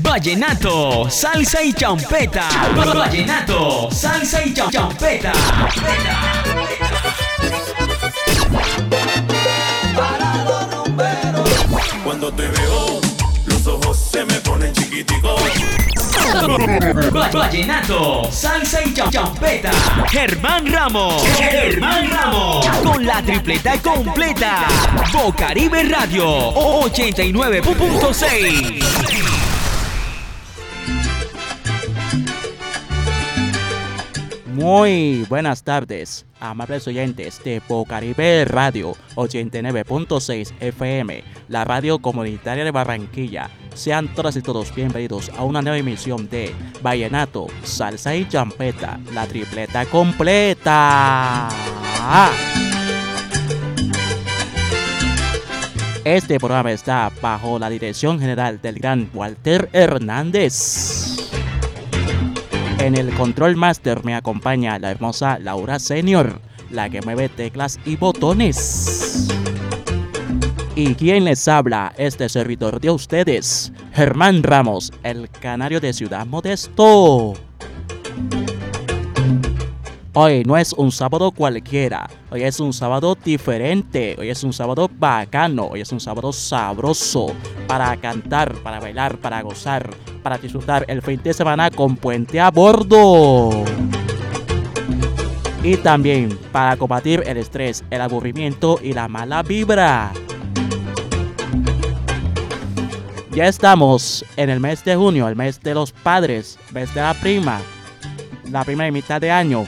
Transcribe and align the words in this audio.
Vallenato, 0.00 1.08
salsa 1.08 1.62
y 1.62 1.72
champeta. 1.72 2.48
Vallenato, 2.74 3.88
salsa 3.90 4.44
y 4.44 4.52
champeta. 4.52 5.32
Cuando 12.02 12.32
te 12.32 12.48
veo, 12.48 12.95
ojos 13.66 13.96
se 13.96 14.24
me 14.24 14.34
ponen 14.40 14.72
chiquiticos. 14.72 15.40
Vallenato, 17.32 18.30
salsa 18.30 18.82
y 18.84 18.92
champeta. 18.94 19.70
Germán 20.08 20.66
Ramos. 20.66 21.22
Germán 21.36 22.10
Ramos. 22.10 22.66
Con 22.82 23.06
la 23.06 23.22
tripleta 23.22 23.80
completa. 23.82 24.66
Bocaribe 25.12 25.84
Radio 25.84 26.52
89.6. 26.54 29.25
Muy 34.66 35.24
buenas 35.28 35.62
tardes, 35.62 36.26
amables 36.40 36.88
oyentes 36.88 37.40
de 37.44 37.62
Bocaribe 37.68 38.44
Radio 38.46 38.96
89.6 39.14 40.54
FM, 40.58 41.22
la 41.46 41.64
radio 41.64 42.00
comunitaria 42.00 42.64
de 42.64 42.72
Barranquilla. 42.72 43.48
Sean 43.74 44.12
todas 44.12 44.34
y 44.34 44.42
todos 44.42 44.74
bienvenidos 44.74 45.30
a 45.36 45.44
una 45.44 45.62
nueva 45.62 45.78
emisión 45.78 46.28
de 46.28 46.52
Vallenato, 46.82 47.46
Salsa 47.62 48.16
y 48.16 48.26
Champeta, 48.26 48.98
la 49.14 49.24
tripleta 49.28 49.86
completa. 49.86 51.48
Este 56.02 56.40
programa 56.40 56.72
está 56.72 57.12
bajo 57.22 57.60
la 57.60 57.70
dirección 57.70 58.18
general 58.18 58.60
del 58.60 58.80
gran 58.80 59.08
Walter 59.14 59.68
Hernández. 59.72 61.05
En 62.78 62.96
el 62.96 63.12
control 63.14 63.56
master 63.56 64.04
me 64.04 64.14
acompaña 64.14 64.78
la 64.78 64.90
hermosa 64.90 65.38
Laura 65.38 65.78
Senior, 65.78 66.40
la 66.70 66.90
que 66.90 67.00
mueve 67.02 67.28
teclas 67.28 67.80
y 67.84 67.96
botones. 67.96 69.28
Y 70.74 70.94
quien 70.94 71.24
les 71.24 71.48
habla, 71.48 71.94
este 71.96 72.28
servidor 72.28 72.80
de 72.80 72.90
ustedes, 72.90 73.72
Germán 73.94 74.42
Ramos, 74.42 74.92
el 75.02 75.30
canario 75.30 75.80
de 75.80 75.94
Ciudad 75.94 76.26
Modesto. 76.26 77.45
Hoy 80.18 80.44
no 80.44 80.56
es 80.56 80.72
un 80.72 80.90
sábado 80.92 81.30
cualquiera, 81.30 82.08
hoy 82.30 82.42
es 82.42 82.58
un 82.58 82.72
sábado 82.72 83.18
diferente, 83.22 84.16
hoy 84.18 84.30
es 84.30 84.42
un 84.44 84.54
sábado 84.54 84.88
bacano, 84.90 85.66
hoy 85.66 85.82
es 85.82 85.92
un 85.92 86.00
sábado 86.00 86.32
sabroso 86.32 87.34
para 87.66 87.94
cantar, 87.98 88.54
para 88.62 88.80
bailar, 88.80 89.18
para 89.18 89.42
gozar, 89.42 89.90
para 90.22 90.38
disfrutar 90.38 90.86
el 90.88 91.02
fin 91.02 91.20
de 91.22 91.34
semana 91.34 91.70
con 91.70 91.98
puente 91.98 92.40
a 92.40 92.50
bordo. 92.50 93.50
Y 95.62 95.76
también 95.76 96.38
para 96.50 96.78
combatir 96.78 97.22
el 97.26 97.36
estrés, 97.36 97.84
el 97.90 98.00
aburrimiento 98.00 98.80
y 98.82 98.94
la 98.94 99.08
mala 99.08 99.42
vibra. 99.42 100.12
Ya 103.32 103.48
estamos 103.48 104.24
en 104.38 104.48
el 104.48 104.60
mes 104.60 104.82
de 104.82 104.96
junio, 104.96 105.28
el 105.28 105.36
mes 105.36 105.60
de 105.60 105.74
los 105.74 105.92
padres, 105.92 106.58
mes 106.72 106.94
de 106.94 107.02
la 107.02 107.12
prima, 107.12 107.60
la 108.50 108.64
primera 108.64 108.90
mitad 108.90 109.20
de 109.20 109.30
año. 109.30 109.66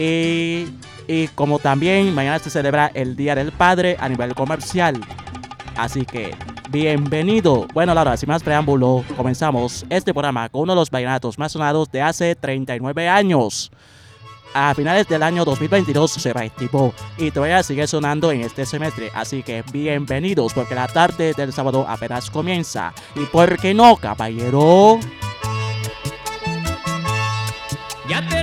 Y, 0.00 0.68
como 1.34 1.58
también 1.58 2.14
mañana 2.14 2.38
se 2.38 2.50
celebra 2.50 2.90
el 2.94 3.16
Día 3.16 3.34
del 3.34 3.50
Padre 3.50 3.96
a 3.98 4.08
nivel 4.08 4.34
comercial. 4.34 5.00
Así 5.76 6.04
que, 6.04 6.36
bienvenido. 6.70 7.66
Bueno, 7.72 7.94
Laura, 7.94 8.16
sin 8.16 8.28
más 8.28 8.42
preámbulo, 8.42 9.04
comenzamos 9.16 9.84
este 9.90 10.12
programa 10.12 10.48
con 10.48 10.62
uno 10.62 10.74
de 10.74 10.80
los 10.80 10.90
vallenatos 10.90 11.38
más 11.38 11.52
sonados 11.52 11.90
de 11.90 12.02
hace 12.02 12.36
39 12.36 13.08
años. 13.08 13.72
A 14.54 14.74
finales 14.74 15.06
del 15.08 15.22
año 15.22 15.44
2022 15.44 16.10
se 16.12 16.32
reactivó 16.32 16.94
y 17.18 17.30
todavía 17.30 17.62
sigue 17.62 17.86
sonando 17.86 18.32
en 18.32 18.40
este 18.40 18.64
semestre, 18.64 19.10
así 19.14 19.42
que 19.42 19.62
bienvenidos 19.72 20.54
porque 20.54 20.74
la 20.74 20.88
tarde 20.88 21.34
del 21.34 21.52
sábado 21.52 21.84
apenas 21.86 22.30
comienza. 22.30 22.94
¿Y 23.14 23.26
por 23.26 23.58
qué 23.58 23.74
no, 23.74 23.96
caballero? 23.96 24.98
Ya 28.08 28.26
terminamos, 28.26 28.37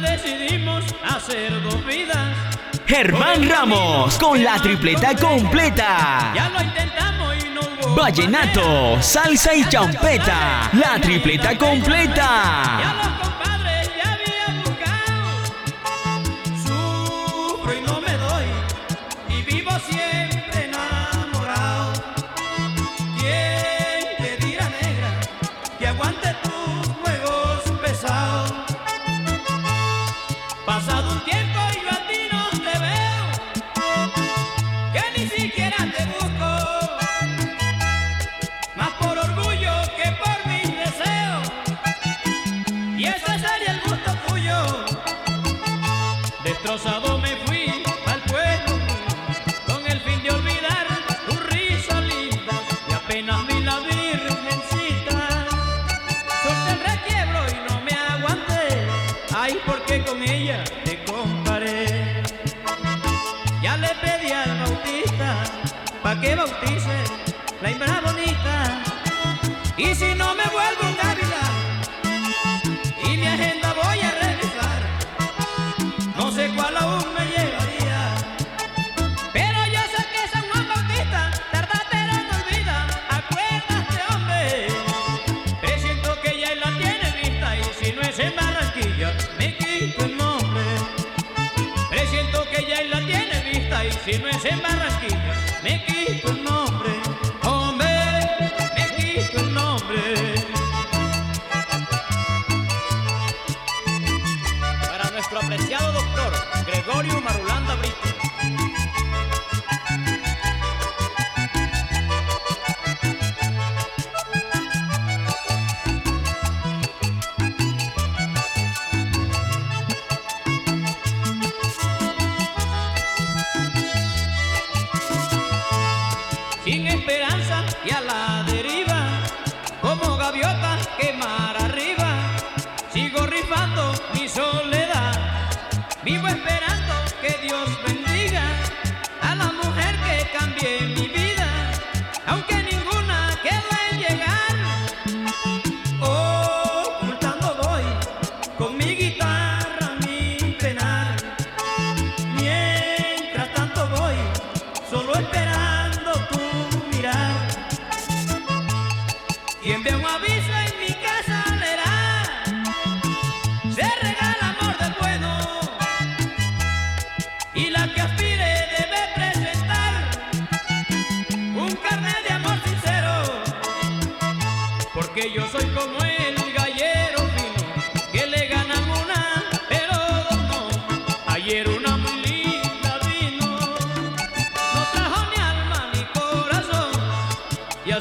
ya 0.00 0.10
decidimos 0.10 0.84
hacer 1.02 1.62
dos 1.62 1.84
vidas. 1.86 2.36
Germán 2.86 3.48
Ramos 3.48 4.16
con 4.18 4.42
la 4.42 4.58
tripleta 4.58 5.14
completa. 5.16 6.32
Ya 6.34 6.48
lo 6.50 6.62
intentamos 6.62 7.34
y 7.44 7.48
no 7.50 7.60
hubo 7.60 7.96
Vallenato, 7.96 9.02
salsa 9.02 9.54
y 9.54 9.64
champeta, 9.68 10.70
la 10.72 11.00
tripleta 11.00 11.56
completa. 11.56 13.25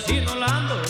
Y 0.08 0.85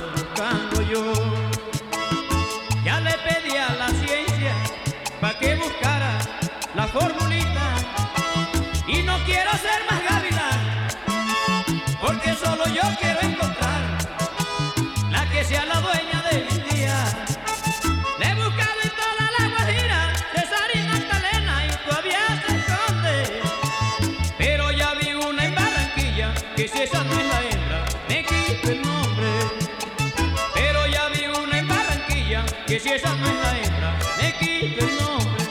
si 32.86 32.92
esa 32.94 33.16
no 33.16 33.26
es 33.28 33.34
la 33.34 33.60
hembra, 33.64 34.00
me 34.22 34.34
quito 34.38 34.86
el 34.86 34.96
nombre. 34.98 35.44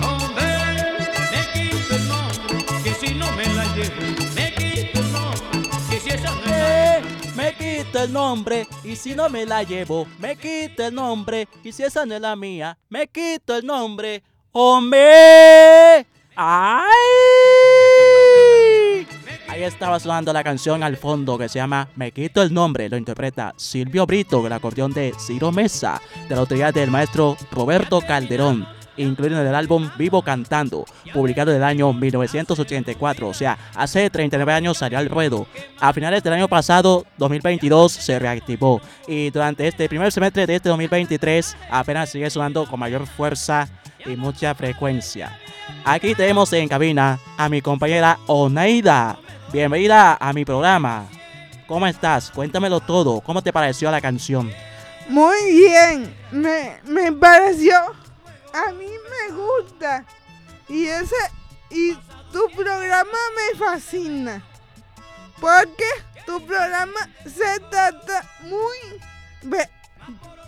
Hombre, 0.00 0.44
me 1.30 1.42
quito 1.52 1.94
el 1.94 2.08
nombre, 2.08 2.66
que 2.82 2.94
si 2.94 3.14
no 3.14 3.30
me 3.32 3.44
la 3.54 3.64
llevo, 3.74 4.02
me 4.34 4.54
quito 4.54 5.00
el 5.00 5.12
nombre, 5.12 5.70
que 5.88 6.00
si 6.00 6.08
esa 6.10 6.34
no 6.34 6.40
es 6.42 6.48
la 6.48 6.96
Eh, 6.96 6.98
hembra. 6.98 7.32
me 7.34 7.54
quito 7.54 8.02
el 8.02 8.12
nombre 8.12 8.66
y 8.82 8.96
si 8.96 9.14
no 9.14 9.28
me 9.30 9.46
la 9.46 9.62
llevo, 9.62 10.08
me 10.18 10.36
quito 10.36 10.84
el 10.84 10.94
nombre 10.94 11.48
y 11.62 11.70
si 11.70 11.84
esa 11.84 12.04
no 12.06 12.16
es 12.16 12.20
la 12.20 12.34
mía, 12.34 12.76
me 12.88 13.06
quito 13.06 13.56
el 13.56 13.64
nombre. 13.64 14.24
¡Hombre! 14.52 16.06
¡Ay! 16.34 16.90
Ahí 19.50 19.64
estaba 19.64 19.98
sonando 19.98 20.32
la 20.32 20.44
canción 20.44 20.84
al 20.84 20.96
fondo 20.96 21.36
que 21.36 21.48
se 21.48 21.58
llama 21.58 21.88
Me 21.96 22.12
quito 22.12 22.40
el 22.40 22.54
nombre, 22.54 22.88
lo 22.88 22.96
interpreta 22.96 23.52
Silvio 23.56 24.06
Brito, 24.06 24.46
el 24.46 24.52
acordeón 24.52 24.92
de 24.92 25.12
Ciro 25.18 25.50
Mesa, 25.50 26.00
de 26.28 26.36
la 26.36 26.42
autoridad 26.42 26.72
del 26.72 26.88
maestro 26.88 27.36
Roberto 27.50 28.00
Calderón 28.00 28.64
incluido 28.96 29.40
en 29.40 29.48
el 29.48 29.54
álbum 29.54 29.90
Vivo 29.98 30.22
Cantando, 30.22 30.84
publicado 31.12 31.50
en 31.50 31.56
el 31.56 31.64
año 31.64 31.92
1984, 31.92 33.28
o 33.28 33.34
sea, 33.34 33.58
hace 33.74 34.08
39 34.08 34.52
años 34.52 34.78
salió 34.78 34.98
al 34.98 35.08
ruedo. 35.08 35.46
A 35.80 35.92
finales 35.92 36.22
del 36.22 36.34
año 36.34 36.48
pasado, 36.48 37.06
2022, 37.18 37.90
se 37.90 38.18
reactivó 38.18 38.80
y 39.08 39.30
durante 39.30 39.66
este 39.66 39.88
primer 39.88 40.12
semestre 40.12 40.46
de 40.46 40.56
este 40.56 40.68
2023 40.68 41.56
apenas 41.70 42.10
sigue 42.10 42.30
sonando 42.30 42.66
con 42.66 42.78
mayor 42.78 43.06
fuerza 43.06 43.68
y 44.06 44.16
mucha 44.16 44.54
frecuencia. 44.54 45.36
Aquí 45.84 46.14
tenemos 46.14 46.52
en 46.52 46.68
cabina 46.68 47.18
a 47.36 47.48
mi 47.48 47.62
compañera 47.62 48.18
Oneida. 48.26 49.18
Bienvenida 49.52 50.16
a 50.20 50.32
mi 50.32 50.44
programa. 50.44 51.08
¿Cómo 51.66 51.84
estás? 51.88 52.30
Cuéntamelo 52.30 52.78
todo. 52.78 53.20
¿Cómo 53.20 53.42
te 53.42 53.52
pareció 53.52 53.90
la 53.90 54.00
canción? 54.00 54.52
Muy 55.08 55.50
bien, 55.50 56.16
me, 56.30 56.78
me 56.84 57.10
pareció, 57.10 57.74
a 58.54 58.70
mí 58.72 58.86
me 58.86 59.34
gusta 59.34 60.04
y 60.68 60.86
ese 60.86 61.16
y 61.68 61.94
tu 62.32 62.48
programa 62.54 63.18
me 63.34 63.58
fascina 63.58 64.40
porque 65.40 65.84
tu 66.26 66.46
programa 66.46 67.10
se 67.24 67.58
trata 67.70 68.24
muy 68.42 69.58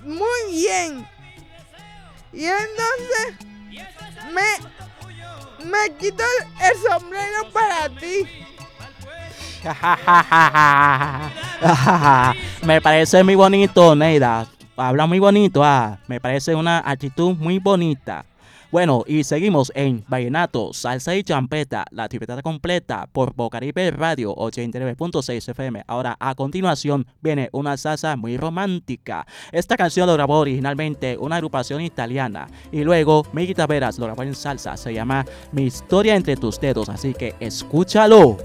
muy 0.04 0.52
bien 0.52 1.08
y 2.32 2.44
entonces 2.44 3.46
me 4.32 5.69
me 5.69 5.96
quito 5.99 6.22
el 6.60 6.90
sombrero 6.90 7.50
para 7.52 7.88
ti. 7.88 8.28
Me 12.62 12.81
parece 12.81 13.23
muy 13.25 13.35
bonito, 13.35 13.94
Neida. 13.94 14.47
Habla 14.76 15.06
muy 15.06 15.19
bonito, 15.19 15.62
ah. 15.62 15.99
Me 16.09 16.20
parece 16.20 16.55
una 16.55 16.79
actitud 16.79 17.37
muy 17.37 17.59
bonita. 17.59 18.25
Bueno, 18.73 19.05
y 19.06 19.23
seguimos 19.25 19.70
en 19.75 20.03
Vallenato, 20.09 20.73
Salsa 20.73 21.14
y 21.14 21.23
Champeta, 21.23 21.85
la 21.91 22.09
tripleta 22.09 22.41
completa 22.41 23.06
por 23.12 23.35
Bocaribe 23.35 23.91
Radio 23.91 24.35
89.6 24.35 25.50
FM. 25.50 25.85
Ahora, 25.87 26.17
a 26.19 26.35
continuación, 26.35 27.06
viene 27.20 27.50
una 27.53 27.76
salsa 27.76 28.17
muy 28.17 28.38
romántica. 28.38 29.26
Esta 29.53 29.76
canción 29.76 30.06
lo 30.06 30.14
grabó 30.14 30.38
originalmente 30.38 31.19
una 31.19 31.37
agrupación 31.37 31.82
italiana 31.82 32.49
y 32.73 32.82
luego 32.82 33.26
Miki 33.35 33.53
Taveras 33.53 33.99
lo 33.99 34.06
grabó 34.06 34.23
en 34.23 34.35
salsa. 34.35 34.75
Se 34.79 34.94
llama 34.94 35.26
Mi 35.53 35.64
historia 35.64 36.17
entre 36.17 36.37
tus 36.37 36.59
dedos, 36.59 36.88
así 36.88 37.12
que 37.12 37.35
escúchalo. 37.41 38.38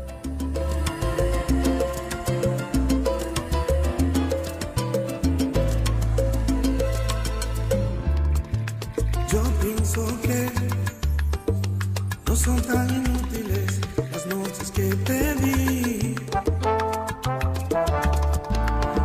Son 12.48 12.62
tan 12.62 12.90
inútiles 12.90 13.82
las 14.14 14.26
noches 14.28 14.72
que 14.72 14.88
te 15.08 15.36
di. 15.36 16.16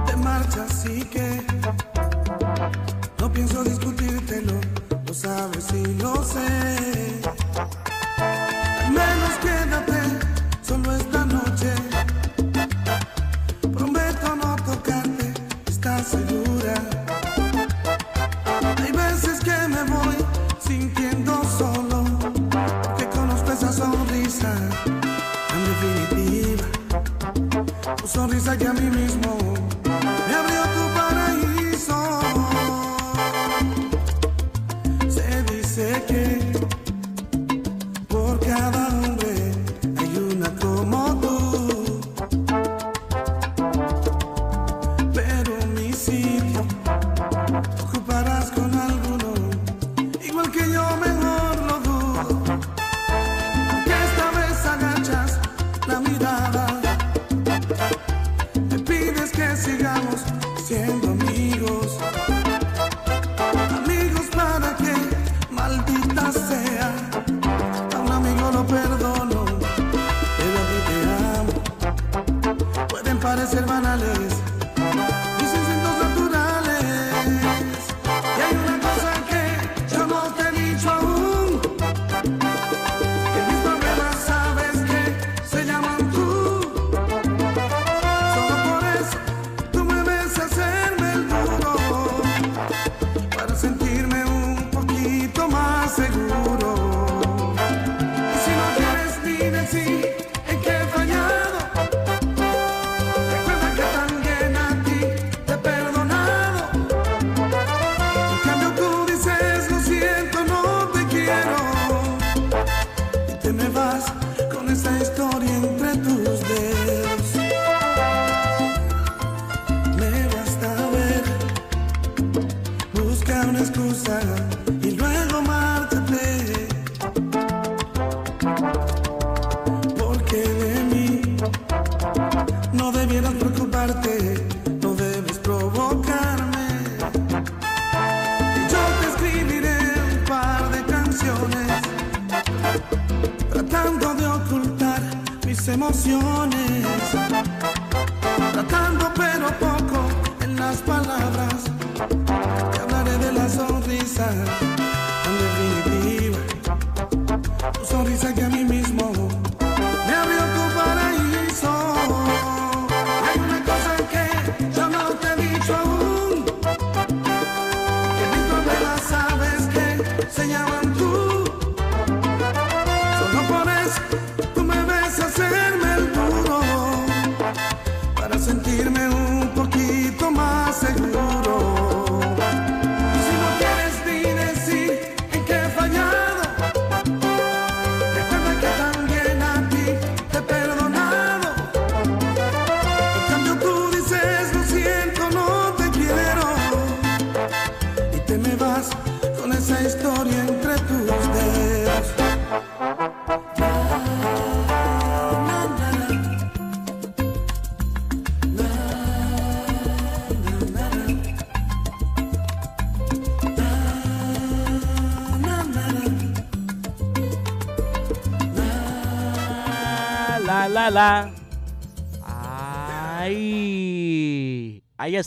Te 0.07 0.17
marchas 0.17 0.85
y 0.87 1.05
que 1.05 1.43
no 3.19 3.33
pienso 3.33 3.65
discutírtelo, 3.65 4.61
lo 5.07 5.15
sabes 5.15 5.73
y 5.73 5.85
lo 6.03 6.23
sé. 6.23 6.82
Sonrisa 28.13 28.57
que 28.59 28.67
a 28.67 28.75
mí 28.75 28.91
mismo 28.91 29.42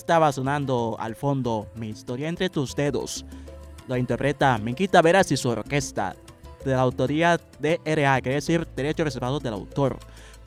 estaba 0.05 0.31
sonando 0.31 0.95
al 0.99 1.15
fondo 1.15 1.65
Mi 1.73 1.89
historia 1.89 2.29
entre 2.29 2.47
tus 2.47 2.75
dedos. 2.75 3.25
Lo 3.87 3.97
interpreta 3.97 4.59
Minquita 4.59 5.01
Veras 5.01 5.31
y 5.31 5.35
su 5.35 5.49
orquesta, 5.49 6.15
de 6.63 6.73
la 6.73 6.81
autoría 6.81 7.39
DRA, 7.59 8.21
quiere 8.21 8.35
decir 8.35 8.67
Derechos 8.75 9.05
Reservados 9.05 9.41
del 9.41 9.53
Autor. 9.53 9.97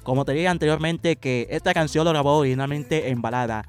Como 0.04 0.24
te 0.24 0.30
dije 0.30 0.46
anteriormente, 0.46 1.16
que 1.16 1.48
esta 1.50 1.74
canción 1.74 2.04
lo 2.04 2.12
grabó 2.12 2.38
originalmente 2.38 3.10
en 3.10 3.20
balada, 3.20 3.64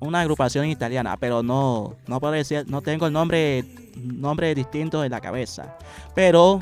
una 0.00 0.20
agrupación 0.22 0.66
italiana, 0.66 1.16
pero 1.16 1.40
no, 1.40 1.94
no 2.08 2.18
puedo 2.18 2.32
decir, 2.32 2.64
no 2.66 2.82
tengo 2.82 3.06
el 3.06 3.12
nombre, 3.12 3.64
nombre 3.94 4.56
distinto 4.56 5.04
en 5.04 5.12
la 5.12 5.20
cabeza. 5.20 5.78
Pero 6.16 6.60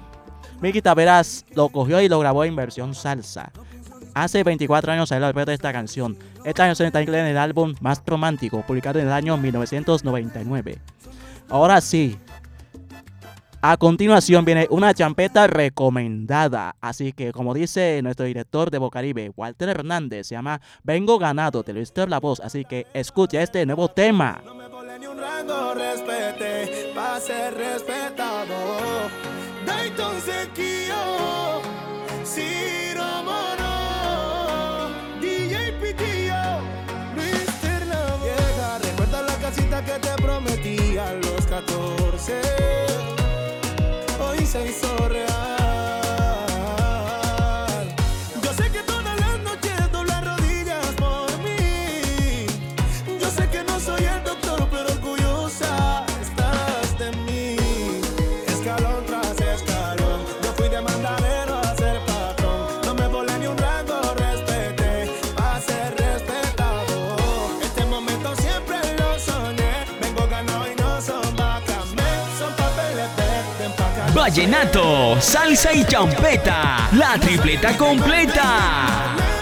Miki 0.61 0.83
Taveras 0.83 1.47
lo 1.55 1.71
cogió 1.71 1.99
y 2.03 2.11
lo 2.11 2.19
grabó 2.19 2.45
en 2.45 2.55
versión 2.57 2.95
salsa. 2.95 3.51
Hace 4.15 4.45
24 4.45 4.93
años 4.93 5.09
salió 5.09 5.27
al 5.27 5.35
de 5.45 5.55
esta 5.55 5.73
canción. 5.73 6.17
Esta 6.45 6.67
canción 6.67 6.87
está 6.87 7.03
incluida 7.03 7.23
en 7.23 7.27
el 7.27 7.39
álbum 7.39 7.75
Más 7.81 8.01
Romántico, 8.07 8.63
publicado 8.67 9.01
en 9.01 9.09
el 9.09 9.13
año 9.13 9.37
1999. 9.37 10.79
Ahora 11.49 11.81
sí. 11.81 12.17
A 13.61 13.79
continuación 13.79 14.45
viene 14.45 14.67
una 14.71 14.93
champeta 14.93 15.47
recomendada. 15.47 16.77
Así 16.83 17.13
que, 17.13 17.33
como 17.33 17.55
dice 17.55 18.01
nuestro 18.03 18.27
director 18.27 18.71
de 18.71 18.77
Bocaribe, 18.77 19.33
Walter 19.35 19.71
Hernández, 19.71 20.27
se 20.27 20.35
llama 20.35 20.61
Vengo 20.83 21.19
Ganado, 21.19 21.63
te 21.65 21.73
lo 21.73 21.81
estoy 21.81 22.07
la 22.07 22.21
voz. 22.21 22.41
Así 22.41 22.67
que 22.67 22.87
escucha 22.93 23.43
este 23.43 23.65
nuevo 23.65 23.89
tema. 23.89 24.43
No 24.45 24.55
me 24.55 24.69
volé 24.69 24.99
ni 24.99 25.07
un 25.07 25.17
rango, 25.19 25.75
respete, 25.75 26.93
para 26.95 27.19
ser 27.19 27.55
respetado. 27.55 28.55
Dayton 29.65 30.21
se 30.21 30.63
que 39.85 39.99
te 39.99 40.23
prometí 40.23 40.99
a 40.99 41.13
los 41.15 41.47
14 41.47 42.41
hoy 44.21 44.47
se 44.47 44.67
hizo 44.67 45.09
real. 45.09 45.64
vallenato, 74.25 75.21
salsa 75.21 75.71
y 75.75 75.85
champeta, 75.85 76.89
la 76.93 77.19
tripleta 77.19 77.77
completa. 77.77 79.34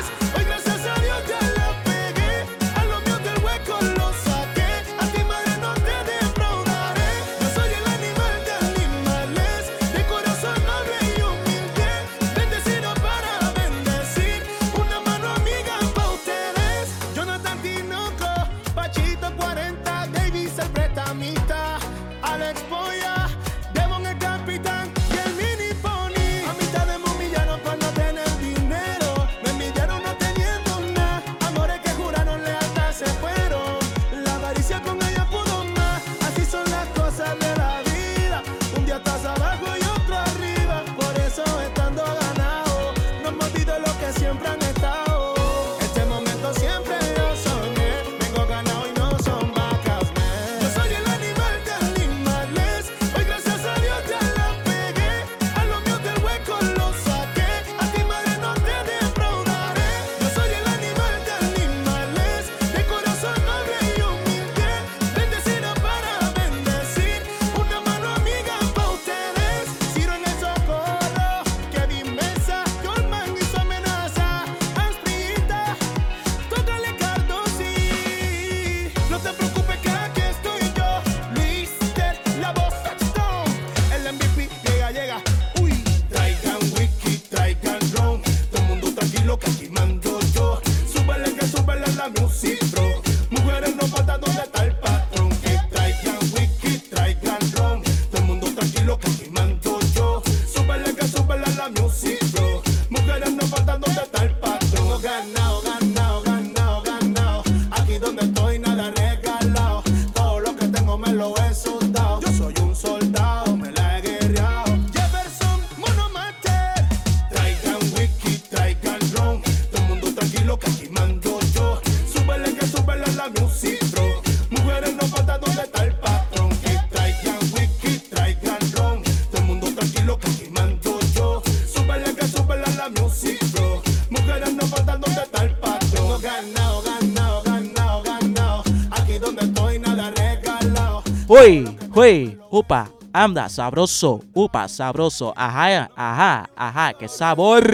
Upa, 142.50 142.90
anda, 143.12 143.48
sabroso, 143.48 144.20
upa, 144.34 144.68
sabroso, 144.68 145.32
ajá, 145.34 145.90
ajá, 145.96 146.50
ajá, 146.54 146.92
qué 146.92 147.08
sabor. 147.08 147.64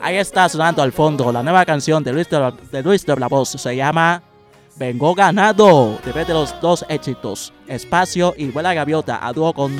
Ahí 0.00 0.16
está 0.16 0.48
sonando 0.48 0.82
al 0.82 0.90
fondo 0.90 1.30
la 1.30 1.42
nueva 1.42 1.64
canción 1.64 2.02
de 2.02 2.12
Luis 2.12 2.28
de, 2.28 2.52
de 2.72 2.82
Luis 2.82 3.06
de 3.06 3.16
la 3.16 3.28
Voz, 3.28 3.50
se 3.50 3.76
llama 3.76 4.20
Vengo 4.76 5.14
Ganado, 5.14 5.96
después 6.04 6.26
de 6.26 6.34
los 6.34 6.60
dos 6.60 6.84
éxitos, 6.88 7.52
Espacio 7.68 8.34
y 8.36 8.46
Vuela 8.46 8.74
Gaviota, 8.74 9.24
a 9.24 9.32
dúo 9.32 9.52
con, 9.52 9.72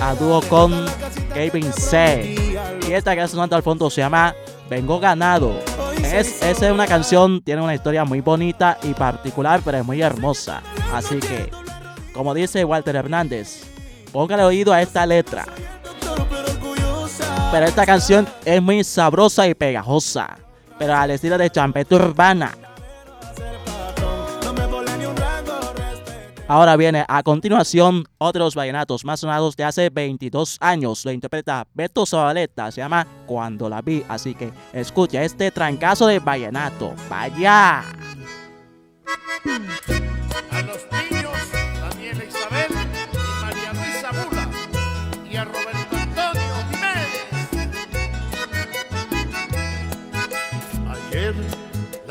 a 0.00 0.14
con 0.50 0.86
Kevin 1.32 1.72
C. 1.72 2.36
Y 2.86 2.92
esta 2.92 3.14
que 3.14 3.22
está 3.22 3.28
sonando 3.28 3.56
al 3.56 3.62
fondo 3.62 3.88
se 3.88 4.02
llama 4.02 4.34
Vengo 4.68 5.00
Ganado. 5.00 5.58
Es, 6.04 6.42
esa 6.42 6.66
es 6.66 6.72
una 6.72 6.86
canción, 6.86 7.40
tiene 7.40 7.62
una 7.62 7.74
historia 7.74 8.04
muy 8.04 8.20
bonita 8.20 8.78
y 8.82 8.92
particular, 8.92 9.62
pero 9.64 9.78
es 9.78 9.84
muy 9.84 10.02
hermosa. 10.02 10.62
Así 10.92 11.18
que, 11.18 11.50
como 12.18 12.34
dice 12.34 12.64
Walter 12.64 12.96
Hernández, 12.96 13.62
póngale 14.10 14.42
oído 14.42 14.72
a 14.72 14.82
esta 14.82 15.06
letra. 15.06 15.46
Pero 17.52 17.64
esta 17.64 17.86
canción 17.86 18.26
es 18.44 18.60
muy 18.60 18.82
sabrosa 18.82 19.46
y 19.46 19.54
pegajosa, 19.54 20.36
pero 20.80 20.96
al 20.96 21.12
estilo 21.12 21.38
de 21.38 21.48
champeta 21.48 21.94
urbana. 21.94 22.50
Ahora 26.48 26.74
viene 26.74 27.04
a 27.06 27.22
continuación 27.22 28.04
otros 28.18 28.56
vallenatos 28.56 29.04
más 29.04 29.20
sonados 29.20 29.54
de 29.54 29.62
hace 29.62 29.88
22 29.88 30.56
años. 30.58 31.04
Lo 31.04 31.12
interpreta 31.12 31.68
Beto 31.72 32.04
Zabaleta, 32.04 32.72
se 32.72 32.80
llama 32.80 33.06
Cuando 33.26 33.68
la 33.68 33.80
vi. 33.80 34.02
Así 34.08 34.34
que 34.34 34.50
escucha 34.72 35.22
este 35.22 35.52
trancazo 35.52 36.08
de 36.08 36.18
vallenato. 36.18 36.94
¡Vaya! 37.08 37.84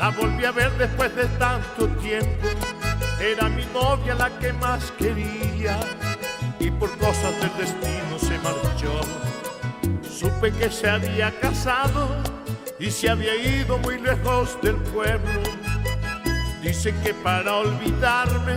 La 0.08 0.16
volví 0.16 0.44
a 0.46 0.52
ver 0.52 0.72
después 0.78 1.14
de 1.14 1.26
tanto 1.38 1.86
tiempo. 2.00 2.48
Era 3.20 3.48
mi 3.50 3.64
novia 3.74 4.14
la 4.14 4.30
que 4.38 4.54
más 4.54 4.90
quería. 4.92 5.78
Y 6.58 6.70
por 6.70 6.90
cosas 6.96 7.34
del 7.40 7.54
destino 7.58 8.18
se 8.18 8.38
marchó. 8.38 9.00
Supe 10.02 10.50
que 10.52 10.70
se 10.70 10.88
había 10.88 11.30
casado 11.40 12.08
y 12.78 12.90
se 12.90 13.10
había 13.10 13.36
ido 13.36 13.76
muy 13.78 14.00
lejos 14.00 14.58
del 14.62 14.76
pueblo. 14.76 15.42
Dice 16.62 16.94
que 17.02 17.12
para 17.12 17.56
olvidarme 17.56 18.56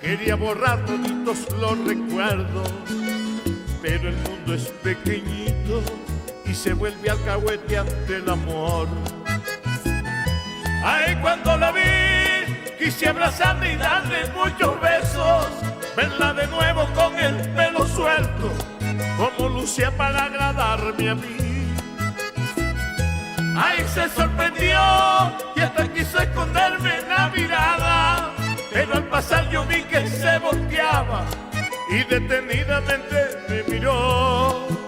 quería 0.00 0.36
borrar 0.36 0.86
bonitos 0.86 1.38
los 1.60 1.78
recuerdos. 1.86 2.72
Pero 3.82 4.08
el 4.08 4.16
mundo 4.16 4.54
es 4.54 4.68
pequeñito 4.82 5.82
y 6.46 6.54
se 6.54 6.72
vuelve 6.72 7.10
alcahuete 7.10 7.76
ante 7.76 8.16
el 8.16 8.28
amor. 8.30 8.88
Ay, 10.84 11.16
cuando 11.20 11.56
la 11.56 11.72
vi, 11.72 11.80
quise 12.78 13.08
abrazarla 13.08 13.68
y 13.68 13.76
darle 13.76 14.30
muchos 14.34 14.80
besos. 14.80 15.48
Verla 15.96 16.32
de 16.32 16.46
nuevo 16.46 16.86
con 16.94 17.18
el 17.18 17.36
pelo 17.50 17.86
suelto, 17.86 18.52
como 19.16 19.48
lucía 19.48 19.90
para 19.96 20.24
agradarme 20.24 21.10
a 21.10 21.14
mí. 21.14 21.36
Ay, 23.56 23.84
se 23.92 24.08
sorprendió 24.10 24.78
y 25.56 25.60
hasta 25.60 25.92
quiso 25.92 26.20
esconderme 26.20 26.98
en 26.98 27.08
la 27.08 27.28
mirada. 27.30 28.30
Pero 28.72 28.94
al 28.94 29.04
pasar 29.04 29.50
yo 29.50 29.64
vi 29.64 29.82
que 29.82 30.06
se 30.06 30.38
volteaba 30.38 31.24
y 31.90 32.04
detenidamente 32.04 33.38
me 33.48 33.62
miró. 33.64 34.87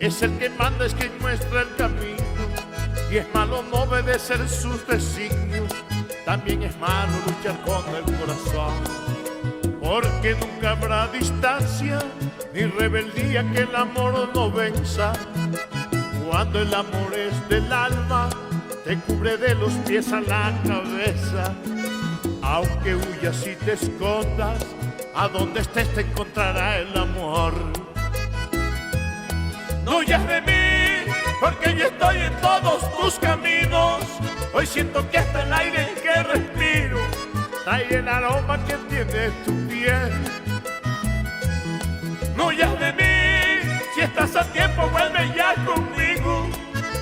Es 0.00 0.22
el 0.22 0.36
que 0.38 0.48
manda, 0.48 0.86
es 0.86 0.94
quien 0.94 1.12
muestra 1.20 1.62
el 1.62 1.76
camino. 1.76 2.16
Y 3.10 3.18
es 3.18 3.26
malo 3.34 3.62
no 3.70 3.82
obedecer 3.82 4.48
sus 4.48 4.86
designios. 4.86 5.70
También 6.24 6.62
es 6.62 6.76
malo 6.78 7.12
luchar 7.26 7.60
con 7.62 7.94
el 7.94 8.04
corazón. 8.18 8.74
Porque 9.80 10.34
nunca 10.34 10.70
habrá 10.70 11.06
distancia 11.08 11.98
ni 12.54 12.62
rebeldía 12.62 13.48
que 13.52 13.60
el 13.60 13.76
amor 13.76 14.30
no 14.34 14.50
venza. 14.50 15.12
Cuando 16.26 16.60
el 16.60 16.72
amor 16.72 17.12
es 17.14 17.48
del 17.48 17.70
alma, 17.72 18.30
te 18.84 18.96
cubre 18.96 19.36
de 19.36 19.54
los 19.54 19.72
pies 19.86 20.12
a 20.12 20.20
la 20.20 20.52
cabeza. 20.66 21.54
Aunque 22.42 22.94
huyas 22.94 23.46
y 23.46 23.54
te 23.56 23.72
escondas, 23.72 24.64
a 25.14 25.28
donde 25.28 25.60
estés 25.60 25.92
te 25.94 26.02
encontrará 26.02 26.78
el 26.78 26.96
amor. 26.96 27.79
No 29.84 29.98
huyas 29.98 30.26
de 30.26 30.40
mí, 30.42 31.12
porque 31.40 31.74
yo 31.74 31.86
estoy 31.86 32.18
en 32.18 32.34
todos 32.40 32.80
tus 32.98 33.14
caminos. 33.18 34.00
Hoy 34.52 34.66
siento 34.66 35.08
que 35.10 35.18
hasta 35.18 35.42
el 35.42 35.52
aire 35.52 35.94
que 36.02 36.22
respiro 36.22 36.98
trae 37.64 37.94
el 37.94 38.08
aroma 38.08 38.58
que 38.64 38.74
tiene 38.88 39.30
tu 39.44 39.68
piel. 39.68 40.10
No 42.36 42.46
huyas 42.46 42.78
de 42.78 42.92
mí, 42.92 43.72
si 43.94 44.00
estás 44.00 44.36
a 44.36 44.44
tiempo 44.52 44.88
vuelve 44.88 45.32
ya 45.36 45.54
conmigo, 45.64 46.48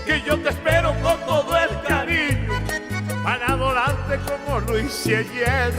que 0.06 0.20
yo 0.22 0.38
te 0.40 0.50
espero 0.50 0.94
con 1.02 1.18
todo 1.26 1.56
el 1.56 1.82
cariño, 1.86 2.52
para 3.22 3.46
adorarte 3.46 4.18
como 4.18 4.60
lo 4.60 4.78
hice 4.78 5.18
ayer. 5.18 5.72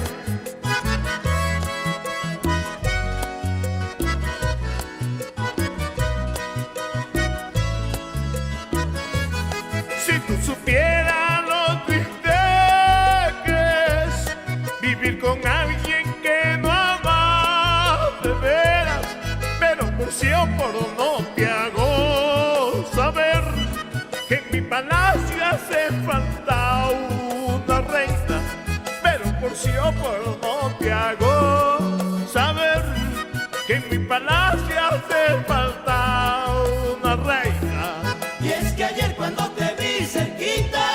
Palacio 34.20 34.76
hace 34.80 35.44
falta 35.48 36.46
una 37.02 37.16
reina. 37.16 38.16
Y 38.40 38.50
es 38.50 38.74
que 38.74 38.84
ayer 38.84 39.16
cuando 39.16 39.50
te 39.52 39.76
vi 39.80 40.06
cerquita 40.06 40.88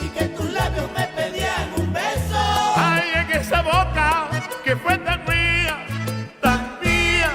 y 0.00 0.08
que 0.08 0.26
tus 0.26 0.50
labios 0.52 0.90
me 0.96 1.06
pedían 1.08 1.72
un 1.76 1.92
beso. 1.92 2.38
Ay, 2.76 3.10
en 3.14 3.40
esa 3.40 3.62
boca 3.62 4.28
que 4.64 4.76
fue 4.76 4.98
tan 4.98 5.24
mía, 5.24 5.86
tan 6.40 6.78
mía, 6.82 7.30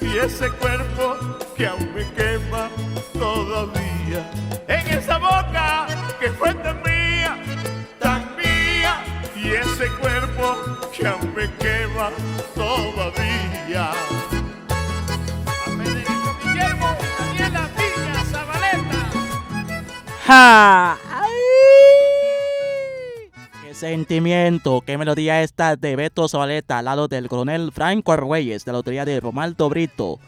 y 0.00 0.18
ese 0.18 0.50
cuerpo 0.50 1.16
que 1.56 1.66
aún 1.66 1.92
me 1.94 2.04
quema 2.14 2.68
todavía. 3.12 4.22
En 4.68 4.98
esa 4.98 5.18
boca 5.18 5.86
que 6.20 6.30
fue 6.30 6.54
tan 6.54 6.82
mía, 6.82 7.36
tan 7.98 8.36
mía, 8.36 9.02
y 9.36 9.50
ese 9.50 9.88
cuerpo 10.00 10.56
que 10.96 11.06
aún 11.06 11.34
me 11.34 11.50
quema 11.56 12.10
todavía. 12.10 12.53
¡Ja! 20.26 20.96
¡Qué 23.62 23.74
sentimiento! 23.74 24.82
¡Qué 24.86 24.96
melodía 24.96 25.42
esta 25.42 25.76
de 25.76 25.96
Beto 25.96 26.28
Zabaleta 26.28 26.78
al 26.78 26.86
lado 26.86 27.08
del 27.08 27.28
coronel 27.28 27.72
Franco 27.72 28.12
Argüelles 28.12 28.64
de 28.64 28.72
la 28.72 28.78
autoría 28.78 29.04
de 29.04 29.20
Romaldo 29.20 29.68
Brito? 29.68 30.18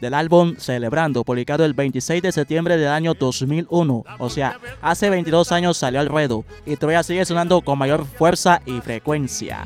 Del 0.00 0.14
álbum 0.14 0.54
Celebrando, 0.56 1.24
publicado 1.24 1.64
el 1.64 1.74
26 1.74 2.22
de 2.22 2.30
septiembre 2.30 2.76
del 2.76 2.88
año 2.88 3.14
2001. 3.14 4.04
O 4.18 4.30
sea, 4.30 4.60
hace 4.80 5.10
22 5.10 5.50
años 5.50 5.78
salió 5.78 5.98
al 5.98 6.08
ruedo 6.08 6.44
y 6.64 6.76
todavía 6.76 7.02
sigue 7.02 7.24
sonando 7.24 7.60
con 7.62 7.76
mayor 7.76 8.04
fuerza 8.04 8.62
y 8.66 8.80
frecuencia. 8.82 9.64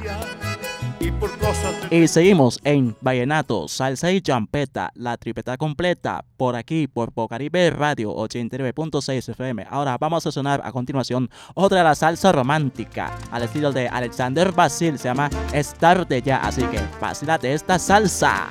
Y 1.18 1.20
por 1.20 1.38
cosas 1.38 1.90
de 1.90 1.96
Y 1.96 2.08
seguimos 2.08 2.60
en 2.62 2.96
Vallenato, 3.00 3.66
Salsa 3.66 4.12
y 4.12 4.20
Champeta, 4.20 4.90
la 4.94 5.16
tripeta 5.16 5.56
completa, 5.56 6.24
por 6.36 6.54
aquí, 6.54 6.86
por 6.86 7.12
Bocaribe 7.12 7.70
Radio 7.70 8.14
89.6 8.14 9.30
FM. 9.30 9.66
Ahora 9.68 9.96
vamos 9.98 10.26
a 10.26 10.32
sonar 10.32 10.60
a 10.62 10.70
continuación 10.70 11.28
otra 11.54 11.78
de 11.78 11.84
la 11.84 11.94
salsa 11.94 12.30
romántica, 12.30 13.12
al 13.32 13.42
estilo 13.42 13.72
de 13.72 13.88
Alexander 13.88 14.52
Basil, 14.52 14.98
se 14.98 15.08
llama 15.08 15.28
Estar 15.52 16.06
de 16.06 16.22
Ya, 16.22 16.38
así 16.38 16.62
que 16.62 16.80
vacílate 17.00 17.52
esta 17.52 17.78
salsa. 17.78 18.48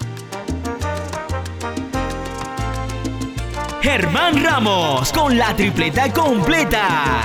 Germán 3.82 4.43
Ramos 4.43 5.13
con 5.13 5.38
la 5.38 5.56
tripleta 5.56 6.12
completa. 6.12 7.21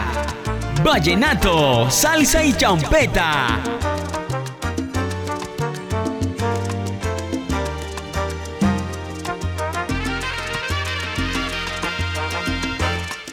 Vallenato, 0.85 1.91
salsa 1.91 2.45
y 2.45 2.53
champeta. 2.53 3.61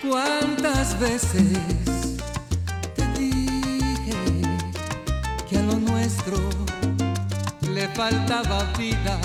¿Cuántas 0.10 1.00
veces 1.00 2.18
te 2.96 3.06
dije 3.20 4.42
que 5.48 5.60
a 5.60 5.62
lo 5.62 5.76
nuestro 5.76 6.38
le 7.72 7.88
faltaba 7.90 8.64
vida? 8.76 9.20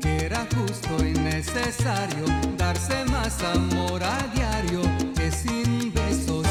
Que 0.00 0.24
era 0.24 0.46
justo 0.56 1.06
y 1.06 1.12
necesario 1.12 2.24
darse 2.56 3.04
más 3.10 3.42
amor 3.42 4.02
a 4.02 4.16
diario, 4.34 4.80
que 5.14 5.30
sin 5.30 5.92
besos 5.92 6.46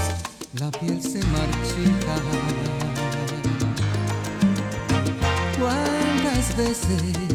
la 0.59 0.69
piel 0.69 1.01
se 1.01 1.23
marchita. 1.25 2.15
¿Cuántas 5.57 6.55
veces 6.55 7.30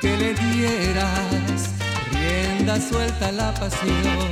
que 0.00 0.16
le 0.16 0.34
dieras 0.34 1.70
rienda 2.12 2.80
suelta 2.80 3.28
a 3.28 3.32
la 3.32 3.54
pasión, 3.54 4.28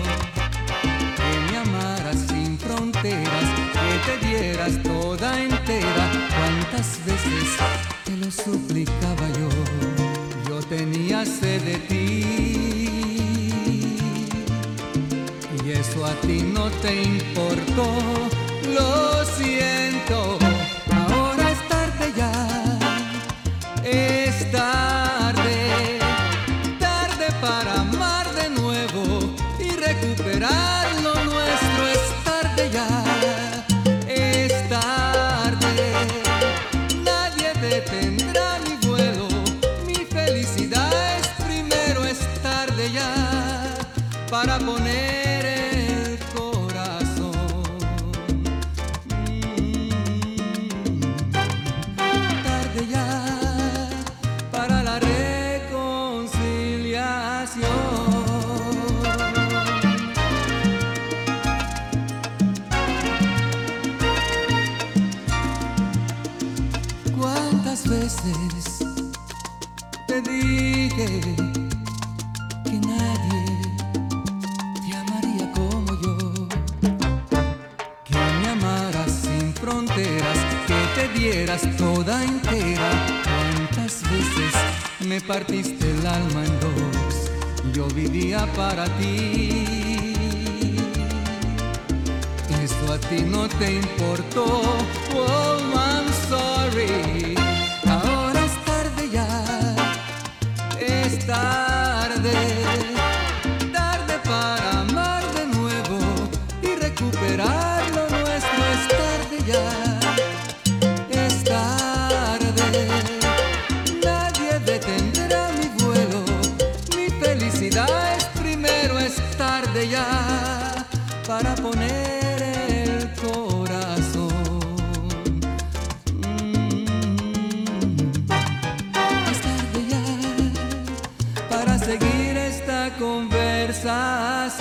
que 1.16 1.52
me 1.52 1.59
amaras 1.59 2.16
sin 2.28 2.59
fronteras, 2.59 3.44
que 3.74 3.98
te 4.07 4.26
dieras 4.26 4.83
toda 4.83 5.42
entera. 5.42 6.11
Cuántas 6.37 7.04
veces 7.04 7.59
te 8.04 8.16
lo 8.16 8.31
suplicaba 8.31 9.28
yo, 9.38 9.48
yo 10.48 10.61
tenía 10.68 11.24
sed 11.26 11.62
de 11.62 11.78
ti. 11.88 12.24
Y 15.64 15.70
eso 15.70 16.07
a 16.07 16.14
ti 16.26 16.42
no 16.42 16.70
te 16.83 17.02
importó, 17.02 17.88
lo 18.74 19.24
siento. 19.37 20.38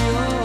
Conversación. 0.07 0.36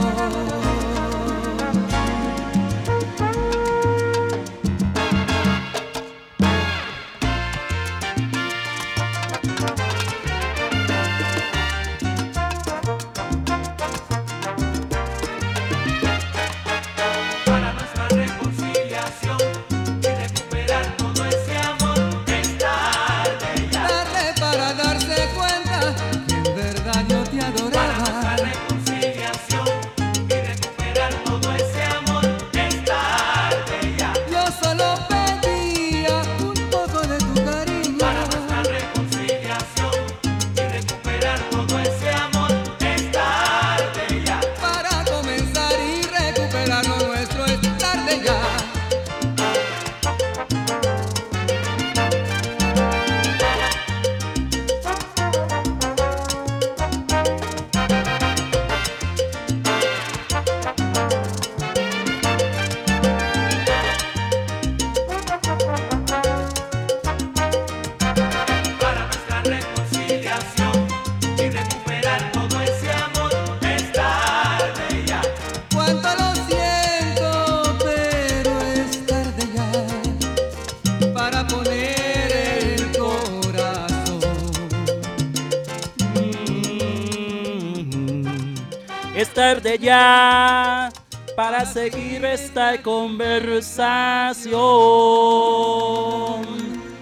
Es 89.15 89.29
tarde 89.29 89.79
ya 89.79 90.91
para 91.37 91.67
seguir 91.67 92.25
esta 92.25 92.81
conversación. 92.81 94.53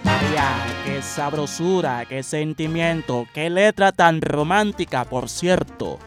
Vaya, 0.03 0.53
qué 0.85 1.01
sabrosura, 1.01 2.03
qué 2.05 2.21
sentimiento, 2.21 3.25
qué 3.33 3.49
letra 3.49 3.93
tan 3.93 4.19
romántica, 4.19 5.05
por 5.05 5.29
cierto. 5.29 5.99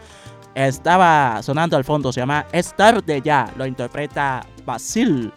Estaba 0.53 1.41
sonando 1.41 1.75
al 1.75 1.83
fondo, 1.83 2.13
se 2.13 2.19
llama 2.19 2.45
Es 2.51 2.75
tarde 2.75 3.21
ya, 3.23 3.51
lo 3.57 3.65
interpreta 3.65 4.45
Basil, 4.63 5.33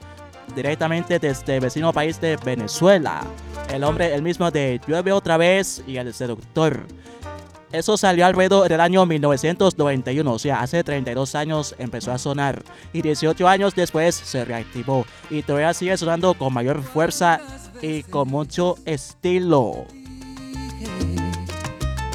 directamente 0.54 1.18
desde 1.18 1.56
el 1.56 1.60
vecino 1.60 1.94
país 1.94 2.20
de 2.20 2.36
Venezuela. 2.36 3.22
El 3.70 3.84
hombre, 3.84 4.14
el 4.14 4.20
mismo 4.20 4.50
de 4.50 4.78
Llueve 4.86 5.12
otra 5.12 5.38
vez 5.38 5.82
y 5.86 5.96
El 5.96 6.12
seductor. 6.12 6.86
Eso 7.70 7.98
salió 7.98 8.24
alrededor 8.24 8.68
del 8.68 8.80
año 8.80 9.04
1991, 9.04 10.32
o 10.32 10.38
sea, 10.38 10.60
hace 10.60 10.82
32 10.82 11.34
años 11.34 11.74
empezó 11.78 12.12
a 12.12 12.18
sonar 12.18 12.62
y 12.94 13.02
18 13.02 13.46
años 13.46 13.74
después 13.74 14.14
se 14.14 14.44
reactivó 14.46 15.04
y 15.28 15.42
todavía 15.42 15.74
sigue 15.74 15.96
sonando 15.98 16.32
con 16.32 16.54
mayor 16.54 16.82
fuerza 16.82 17.40
y 17.82 18.04
con 18.04 18.28
mucho 18.28 18.76
estilo. 18.86 19.84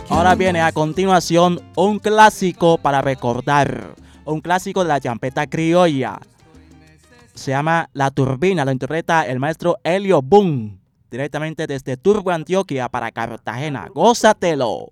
Ahora 0.09 0.33
viene 0.33 0.61
a 0.61 0.71
continuación 0.71 1.61
un 1.75 1.99
clásico 1.99 2.79
para 2.79 3.01
recordar, 3.01 3.95
un 4.25 4.41
clásico 4.41 4.83
de 4.83 4.89
la 4.89 5.01
champeta 5.01 5.45
criolla. 5.45 6.19
Se 7.35 7.51
llama 7.51 7.89
La 7.93 8.09
Turbina, 8.09 8.65
lo 8.65 8.71
interpreta 8.71 9.27
el 9.27 9.39
maestro 9.39 9.77
Helio 9.83 10.21
Boom 10.23 10.82
directamente 11.13 11.67
desde 11.67 11.95
Turbo 11.95 12.31
Antioquia 12.31 12.89
para 12.89 13.11
Cartagena. 13.11 13.87
¡Gózatelo! 13.93 14.89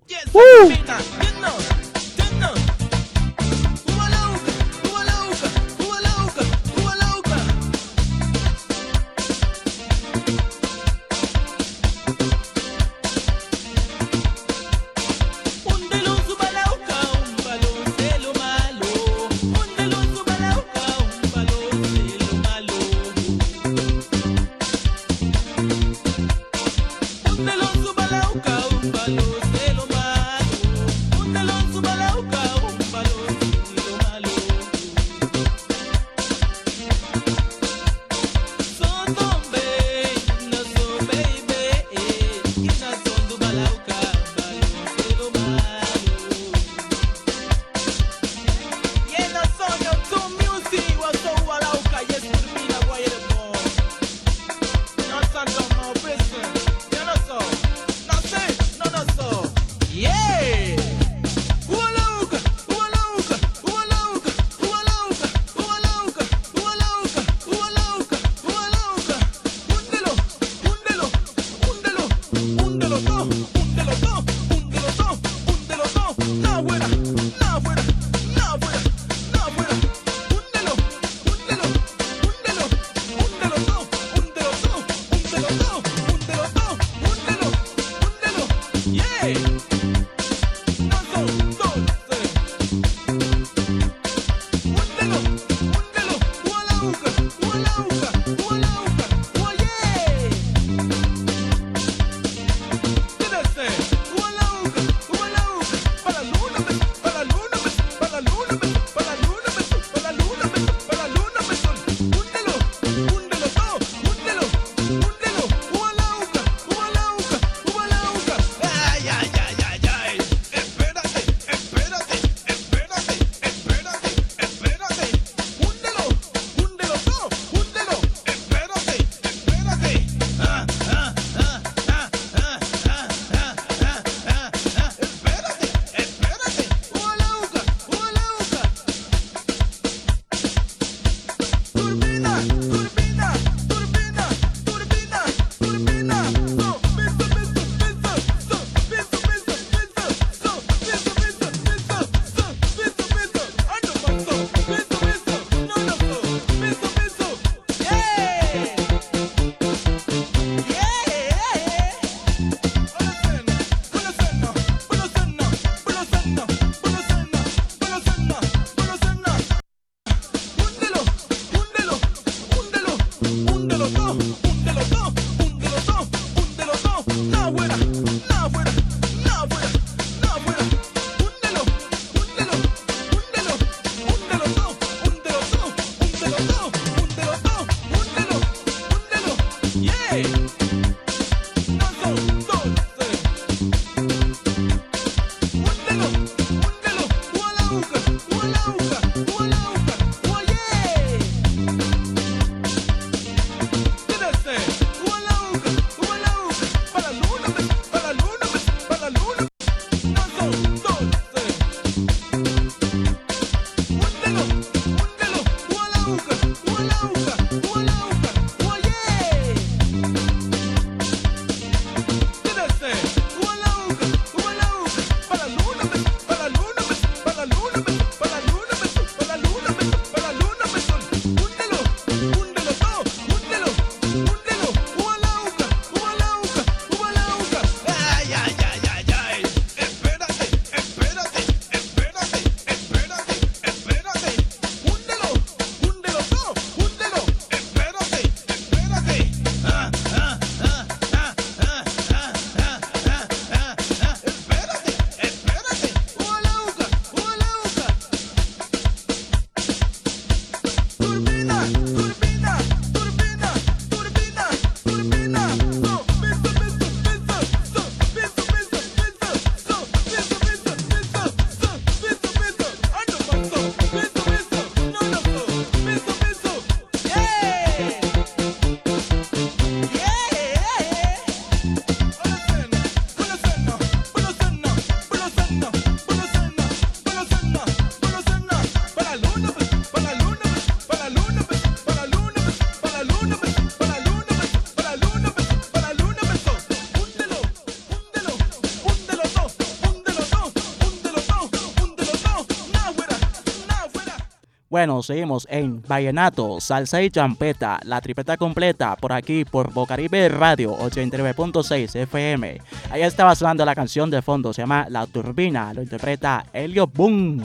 Seguimos 305.02 305.46
en 305.50 305.82
Vallenato, 305.82 306.60
Salsa 306.60 307.02
y 307.02 307.10
Champeta, 307.10 307.80
la 307.84 308.00
tripeta 308.00 308.36
completa, 308.36 308.96
por 308.96 309.12
aquí, 309.12 309.44
por 309.44 309.72
Bocaribe 309.72 310.28
Radio 310.28 310.76
89.6 310.78 311.96
FM. 311.96 312.60
Ahí 312.90 313.02
estaba 313.02 313.34
sonando 313.34 313.64
la 313.64 313.74
canción 313.74 314.10
de 314.10 314.22
fondo, 314.22 314.52
se 314.52 314.62
llama 314.62 314.86
La 314.88 315.06
Turbina, 315.06 315.72
lo 315.74 315.82
interpreta 315.82 316.46
Helio 316.52 316.86
Boom, 316.86 317.42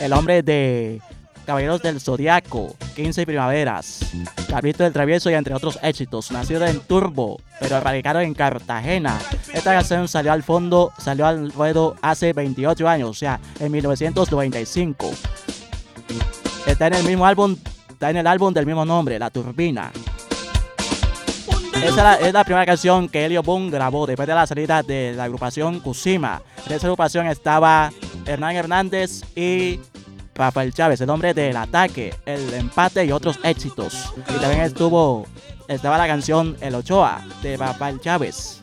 el 0.00 0.12
hombre 0.12 0.42
de 0.42 1.00
Caballeros 1.46 1.82
del 1.82 2.00
Zodiaco, 2.00 2.76
15 2.94 3.26
Primaveras, 3.26 4.00
Cabrito 4.48 4.84
del 4.84 4.92
Travieso 4.92 5.30
y 5.30 5.34
entre 5.34 5.54
otros 5.54 5.78
éxitos. 5.82 6.30
Nacido 6.30 6.64
en 6.66 6.80
Turbo, 6.80 7.40
pero 7.58 7.80
radicado 7.80 8.20
en 8.20 8.34
Cartagena. 8.34 9.18
Esta 9.52 9.72
canción 9.74 10.06
salió 10.06 10.32
al 10.32 10.42
fondo, 10.42 10.92
salió 10.98 11.26
al 11.26 11.52
ruedo 11.52 11.96
hace 12.00 12.32
28 12.32 12.88
años, 12.88 13.10
o 13.10 13.14
sea, 13.14 13.40
en 13.58 13.72
1995. 13.72 15.10
Está 16.66 16.86
en 16.86 16.94
el 16.94 17.04
mismo 17.04 17.26
álbum, 17.26 17.56
está 17.88 18.10
en 18.10 18.18
el 18.18 18.26
álbum 18.26 18.52
del 18.54 18.66
mismo 18.66 18.84
nombre, 18.84 19.18
La 19.18 19.30
Turbina. 19.30 19.90
Esa 21.82 22.14
es 22.20 22.32
la, 22.32 22.44
primera 22.44 22.64
canción 22.64 23.08
que 23.08 23.24
Helio 23.24 23.42
Boom 23.42 23.68
grabó 23.68 24.06
después 24.06 24.28
de 24.28 24.34
la 24.34 24.46
salida 24.46 24.84
de 24.84 25.14
la 25.16 25.24
agrupación 25.24 25.80
Kusima. 25.80 26.40
En 26.66 26.74
esa 26.74 26.86
agrupación 26.86 27.26
estaba 27.26 27.90
Hernán 28.24 28.54
Hernández 28.54 29.22
y 29.34 29.80
Rafael 30.34 30.72
Chávez, 30.72 31.00
el 31.00 31.10
hombre 31.10 31.34
del 31.34 31.56
ataque, 31.56 32.14
el 32.24 32.54
empate 32.54 33.04
y 33.04 33.10
otros 33.10 33.40
éxitos. 33.42 34.14
Y 34.28 34.40
también 34.40 34.62
estuvo, 34.62 35.26
estaba 35.66 35.98
la 35.98 36.06
canción 36.06 36.56
El 36.60 36.76
Ochoa 36.76 37.20
de 37.42 37.56
Rafael 37.56 38.00
Chávez. 38.00 38.60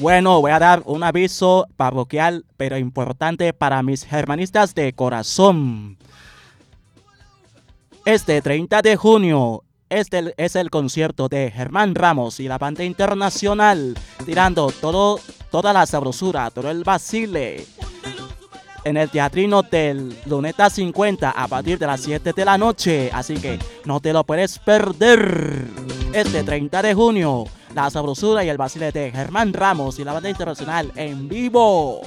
Bueno, 0.00 0.40
voy 0.40 0.52
a 0.52 0.58
dar 0.58 0.82
un 0.84 1.02
aviso 1.02 1.66
parroquial, 1.76 2.44
pero 2.56 2.78
importante 2.78 3.52
para 3.52 3.82
mis 3.82 4.04
germanistas 4.04 4.74
de 4.74 4.92
corazón. 4.92 5.98
Este 8.04 8.40
30 8.40 8.80
de 8.82 8.96
junio 8.96 9.64
este 9.90 10.34
es 10.36 10.54
el 10.54 10.68
concierto 10.68 11.28
de 11.28 11.50
Germán 11.50 11.94
Ramos 11.94 12.40
y 12.40 12.48
la 12.48 12.58
banda 12.58 12.84
internacional, 12.84 13.96
tirando 14.26 14.70
todo, 14.70 15.18
toda 15.50 15.72
la 15.72 15.86
sabrosura, 15.86 16.50
todo 16.50 16.70
el 16.70 16.84
vacile. 16.84 17.66
En 18.84 18.98
el 18.98 19.08
teatrino 19.08 19.62
del 19.62 20.16
Luneta 20.26 20.68
50 20.68 21.30
a 21.30 21.48
partir 21.48 21.78
de 21.78 21.86
las 21.86 22.02
7 22.02 22.32
de 22.34 22.44
la 22.44 22.58
noche. 22.58 23.10
Así 23.12 23.34
que 23.34 23.58
no 23.84 23.98
te 24.00 24.12
lo 24.12 24.24
puedes 24.24 24.58
perder. 24.58 25.64
Este 26.12 26.42
30 26.42 26.82
de 26.82 26.94
junio, 26.94 27.44
la 27.74 27.90
sabrosura 27.90 28.44
y 28.44 28.48
el 28.48 28.56
vacile 28.56 28.92
de 28.92 29.10
Germán 29.10 29.52
Ramos 29.52 29.98
y 29.98 30.04
la 30.04 30.12
banda 30.12 30.30
internacional 30.30 30.92
en 30.94 31.28
vivo. 31.28 32.02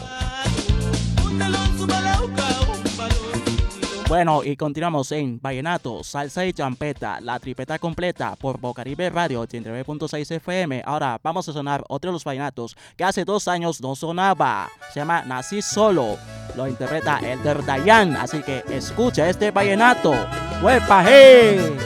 Bueno, 4.12 4.44
y 4.44 4.58
continuamos 4.58 5.10
en 5.14 5.40
Vallenato, 5.42 6.04
Salsa 6.04 6.46
y 6.46 6.52
Champeta, 6.52 7.22
la 7.22 7.40
tripeta 7.40 7.80
completa 7.80 8.36
por 8.36 8.60
Bocaribe 8.60 9.10
Radio 9.10 9.42
89.6 9.48 10.36
FM. 10.36 10.84
Ahora 10.86 11.18
vamos 11.24 11.48
a 11.48 11.54
sonar 11.54 11.82
otro 11.88 12.12
de 12.12 12.14
los 12.16 12.26
vallenatos 12.26 12.76
que 12.98 13.06
hace 13.06 13.24
dos 13.24 13.48
años 13.48 13.80
no 13.80 13.96
sonaba. 13.96 14.68
Se 14.92 15.00
llama 15.00 15.24
Nací 15.24 15.62
Solo. 15.62 16.18
Lo 16.58 16.68
interpreta 16.68 17.20
Elder 17.20 17.66
Dayan. 17.66 18.18
Así 18.18 18.42
que 18.42 18.66
escucha 18.70 19.30
este 19.30 19.50
vallenato. 19.50 20.14
¡Huepa, 20.62 21.06
hey! 21.08 21.78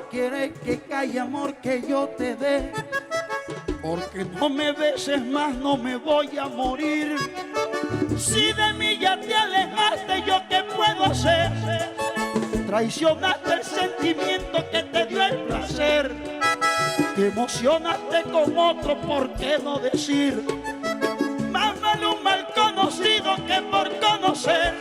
Quieres 0.00 0.52
que 0.64 0.80
calle 0.80 1.20
amor 1.20 1.56
que 1.56 1.82
yo 1.86 2.08
te 2.08 2.36
dé. 2.36 2.72
Porque 3.82 4.24
no 4.24 4.48
me 4.48 4.72
beses 4.72 5.24
más, 5.24 5.54
no 5.54 5.76
me 5.76 5.96
voy 5.96 6.36
a 6.38 6.46
morir. 6.46 7.16
Si 8.18 8.52
de 8.52 8.72
mí 8.74 8.98
ya 8.98 9.20
te 9.20 9.34
alejaste, 9.34 10.22
¿yo 10.26 10.42
qué 10.48 10.64
puedo 10.74 11.04
hacer? 11.04 11.52
Traicionaste 12.66 13.52
el 13.52 13.62
sentimiento 13.62 14.70
que 14.70 14.82
te 14.82 15.06
dio 15.06 15.22
el 15.22 15.42
placer. 15.44 16.12
Te 17.14 17.28
emocionaste 17.28 18.22
con 18.24 18.58
otro, 18.58 19.00
¿por 19.02 19.32
qué 19.34 19.58
no 19.62 19.78
decir? 19.78 20.42
Más 21.50 21.80
vale 21.80 22.06
un 22.06 22.22
mal 22.22 22.46
conocido 22.54 23.36
que 23.46 23.62
por 23.70 23.90
conocer. 24.00 24.74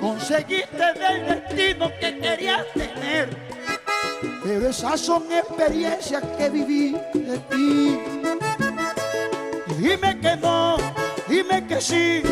Conseguiste 0.00 0.92
del 0.94 1.26
destino 1.26 1.90
que 2.00 2.18
querías 2.18 2.64
tener. 2.74 3.57
Pero 4.48 4.70
esas 4.70 4.98
son 4.98 5.30
experiencias 5.30 6.22
que 6.38 6.48
viví 6.48 6.96
de 7.12 7.38
ti. 7.50 8.00
Dime 9.76 10.18
que 10.20 10.36
no, 10.36 10.78
dime 11.28 11.66
que 11.66 11.78
sí, 11.82 12.22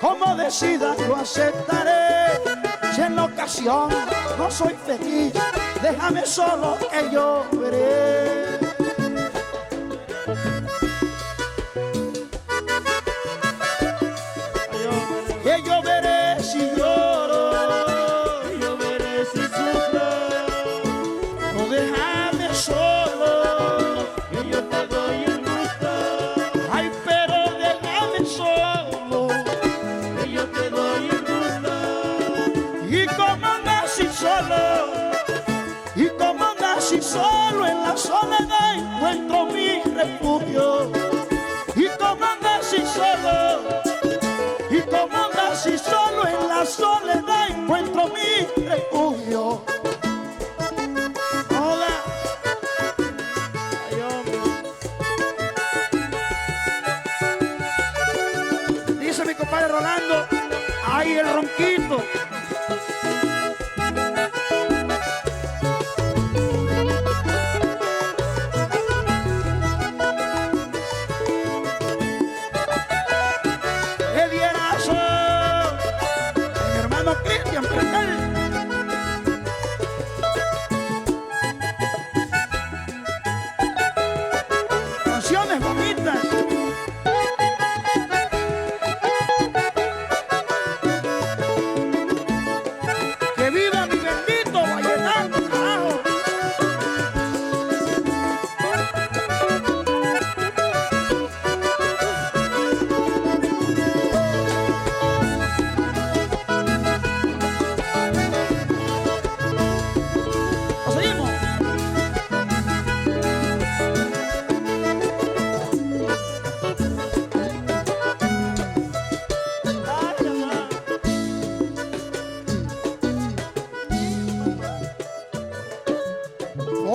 como 0.00 0.34
decidas 0.36 0.98
lo 1.06 1.16
aceptaré. 1.16 2.40
Si 2.94 3.02
en 3.02 3.14
la 3.16 3.24
ocasión 3.24 3.90
no 4.38 4.50
soy 4.50 4.74
feliz, 4.86 5.34
déjame 5.82 6.24
solo 6.24 6.78
que 6.90 7.10
yo 7.12 7.44
veré. 7.52 8.58
Que 15.44 15.62
yo 15.62 15.82
veré 15.82 15.95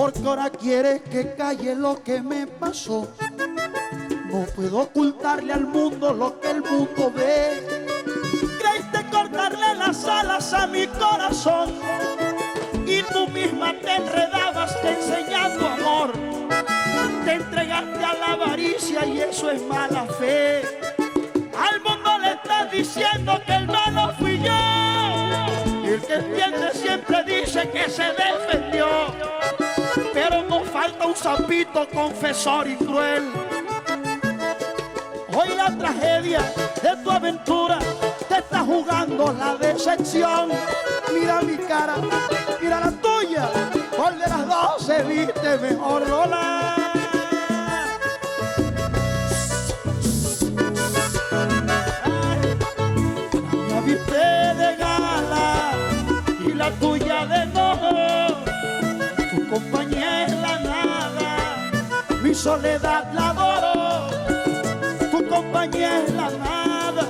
Porque 0.02 0.18
ahora 0.26 0.50
quieres 0.50 1.00
que 1.02 1.36
calle 1.36 1.76
lo 1.76 2.02
que 2.02 2.20
me 2.20 2.48
pasó. 2.48 3.06
No 4.32 4.44
puedo 4.56 4.80
ocultarle 4.80 5.52
al 5.52 5.64
mundo 5.64 6.12
lo 6.12 6.40
que 6.40 6.50
el 6.50 6.60
mundo 6.60 7.12
ve. 7.14 7.62
cortarle 9.12 9.76
las 9.76 10.04
alas 10.04 10.52
a 10.54 10.66
mi 10.66 10.88
corazón. 10.88 11.74
Y 12.84 13.04
tú 13.12 13.28
misma 13.28 13.74
te 13.80 13.94
enredabas 13.94 14.76
enseñando 14.82 15.68
amor. 15.68 16.12
Te 17.24 17.34
entregaste 17.34 18.04
a 18.04 18.14
la 18.14 18.32
avaricia 18.32 19.06
y 19.06 19.20
eso 19.20 19.52
es 19.52 19.62
mala 19.62 20.06
fe. 20.18 20.62
Al 21.56 21.80
mundo 21.80 22.18
le 22.18 22.32
estás 22.32 22.72
diciendo 22.72 23.40
que 23.46 23.54
el 23.54 23.66
malo 23.68 24.12
fui 24.18 24.36
yo. 24.40 25.84
Y 25.84 25.90
el 25.90 26.02
que 26.02 26.14
entiende 26.14 26.72
siempre 26.72 27.22
dice 27.22 27.70
que 27.70 27.88
se 27.88 28.02
defendió. 28.02 28.71
Falta 30.82 31.06
un 31.06 31.14
sapito 31.14 31.88
confesor 31.94 32.66
y 32.66 32.74
cruel. 32.74 33.30
Hoy 35.32 35.54
la 35.56 35.78
tragedia 35.78 36.40
de 36.82 36.96
tu 37.04 37.08
aventura 37.08 37.78
te 38.28 38.38
está 38.38 38.64
jugando 38.64 39.32
la 39.32 39.54
decepción. 39.54 40.50
Mira 41.14 41.40
mi 41.42 41.56
cara, 41.56 41.98
mira 42.60 42.80
la 42.80 42.90
tuya. 42.90 43.48
¿Cuál 43.96 44.18
de 44.18 44.26
las 44.26 44.48
dos 44.48 44.84
se 44.84 45.04
viste 45.04 45.56
mejor, 45.58 46.08
Lola? 46.08 46.81
Soledad 62.42 63.04
la 63.14 63.30
adoro. 63.30 64.10
Tu 65.12 65.28
compañía 65.28 66.02
es 66.02 66.12
la 66.12 66.28
nada, 66.30 67.04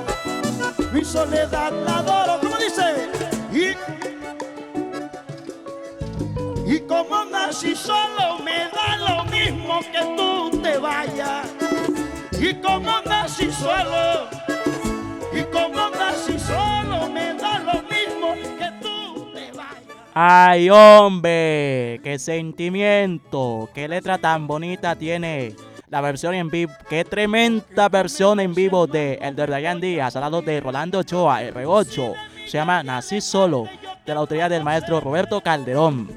mi 0.93 1.03
soledad 1.03 1.73
la 1.87 1.97
adoro. 2.01 2.39
¿Cómo 2.43 2.57
dice? 2.59 3.09
Y, 3.51 3.75
y 6.71 6.81
como 6.81 7.25
nací 7.25 7.75
solo 7.75 8.41
me 8.45 8.69
da 8.77 8.97
lo 9.09 9.25
mismo 9.25 9.81
que 9.81 10.03
tú 10.19 10.61
te 10.61 10.77
vayas. 10.77 11.47
Y 12.39 12.53
como 12.61 13.01
nací 13.07 13.51
solo, 13.53 14.29
Ay, 20.15 20.69
hombre, 20.69 21.99
qué 22.05 22.19
sentimiento, 22.19 23.71
qué 23.75 23.89
letra 23.89 24.19
tan 24.19 24.47
bonita 24.47 24.95
tiene 24.95 25.57
la 25.89 26.03
versión 26.03 26.35
en 26.35 26.51
vivo, 26.51 26.71
qué 26.91 27.03
tremenda 27.07 27.89
versión 27.89 28.39
en 28.39 28.53
vivo 28.53 28.87
de 28.87 29.15
El 29.23 29.35
de 29.35 29.47
Ryan 29.47 29.81
Díaz, 29.81 30.15
al 30.15 30.21
lado 30.21 30.43
de 30.43 30.61
Rolando 30.61 30.99
Ochoa, 30.99 31.43
R8. 31.43 32.15
Se 32.47 32.59
llama 32.59 32.83
Nací 32.83 33.23
Solo, 33.23 33.67
de 34.05 34.13
la 34.13 34.21
autoría 34.21 34.51
del 34.51 34.63
maestro 34.65 35.01
Roberto 35.01 35.41
Calderón. 35.41 36.11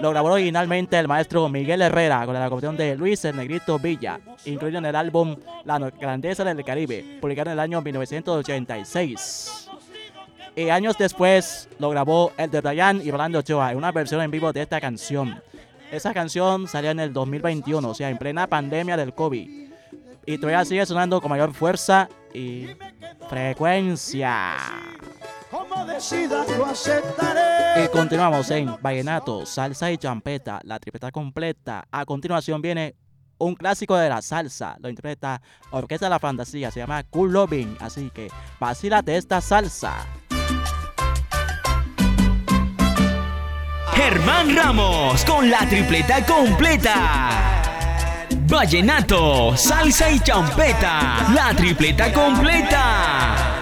Lo 0.00 0.10
grabó 0.10 0.32
originalmente 0.32 0.98
el 0.98 1.06
maestro 1.06 1.48
Miguel 1.48 1.82
Herrera 1.82 2.26
con 2.26 2.34
la 2.34 2.48
composición 2.48 2.76
de 2.76 2.96
Luis 2.96 3.24
el 3.26 3.36
Negrito 3.36 3.78
Villa, 3.78 4.18
incluido 4.44 4.78
en 4.78 4.86
el 4.86 4.96
álbum 4.96 5.36
La 5.64 5.78
Grandeza 5.78 6.42
del 6.42 6.64
Caribe, 6.64 7.18
publicado 7.20 7.50
en 7.50 7.52
el 7.52 7.60
año 7.60 7.80
1986. 7.80 9.65
Y 10.56 10.70
años 10.70 10.96
después 10.96 11.68
lo 11.78 11.90
grabó 11.90 12.32
el 12.38 12.50
de 12.50 12.62
Ryan 12.62 13.02
y 13.04 13.10
Rolando 13.10 13.40
Ochoa 13.40 13.72
en 13.72 13.76
una 13.76 13.92
versión 13.92 14.22
en 14.22 14.30
vivo 14.30 14.54
de 14.54 14.62
esta 14.62 14.80
canción. 14.80 15.42
Esa 15.92 16.14
canción 16.14 16.66
salió 16.66 16.90
en 16.90 16.98
el 16.98 17.12
2021, 17.12 17.86
o 17.86 17.94
sea, 17.94 18.08
en 18.08 18.16
plena 18.16 18.46
pandemia 18.46 18.96
del 18.96 19.12
COVID. 19.12 19.70
Y 20.24 20.38
todavía 20.38 20.64
sigue 20.64 20.86
sonando 20.86 21.20
con 21.20 21.30
mayor 21.30 21.52
fuerza 21.52 22.08
y 22.32 22.68
frecuencia. 23.28 24.56
Como 25.50 25.84
decidas 25.84 26.48
lo 26.56 26.64
aceptaré. 26.64 27.84
Y 27.84 27.88
continuamos 27.88 28.50
en 28.50 28.76
Vallenato, 28.80 29.44
Salsa 29.44 29.92
y 29.92 29.98
Champeta, 29.98 30.60
la 30.64 30.78
tripleta 30.78 31.12
completa. 31.12 31.86
A 31.90 32.06
continuación 32.06 32.62
viene 32.62 32.96
un 33.36 33.54
clásico 33.54 33.94
de 33.94 34.08
la 34.08 34.22
salsa. 34.22 34.76
Lo 34.80 34.88
interpreta 34.88 35.42
Orquesta 35.70 36.06
de 36.06 36.10
la 36.10 36.18
Fantasía, 36.18 36.70
se 36.70 36.80
llama 36.80 37.04
Cool 37.04 37.34
Loving. 37.34 37.76
Así 37.78 38.10
que 38.10 38.28
vacílate 38.58 39.16
esta 39.16 39.42
salsa. 39.42 40.06
Germán 43.96 44.54
Ramos 44.54 45.24
con 45.24 45.50
la 45.50 45.60
tripleta 45.60 46.22
completa. 46.24 47.62
Vallenato, 48.46 49.56
salsa 49.56 50.10
y 50.10 50.20
champeta. 50.20 51.26
La 51.34 51.54
tripleta 51.56 52.12
completa. 52.12 53.55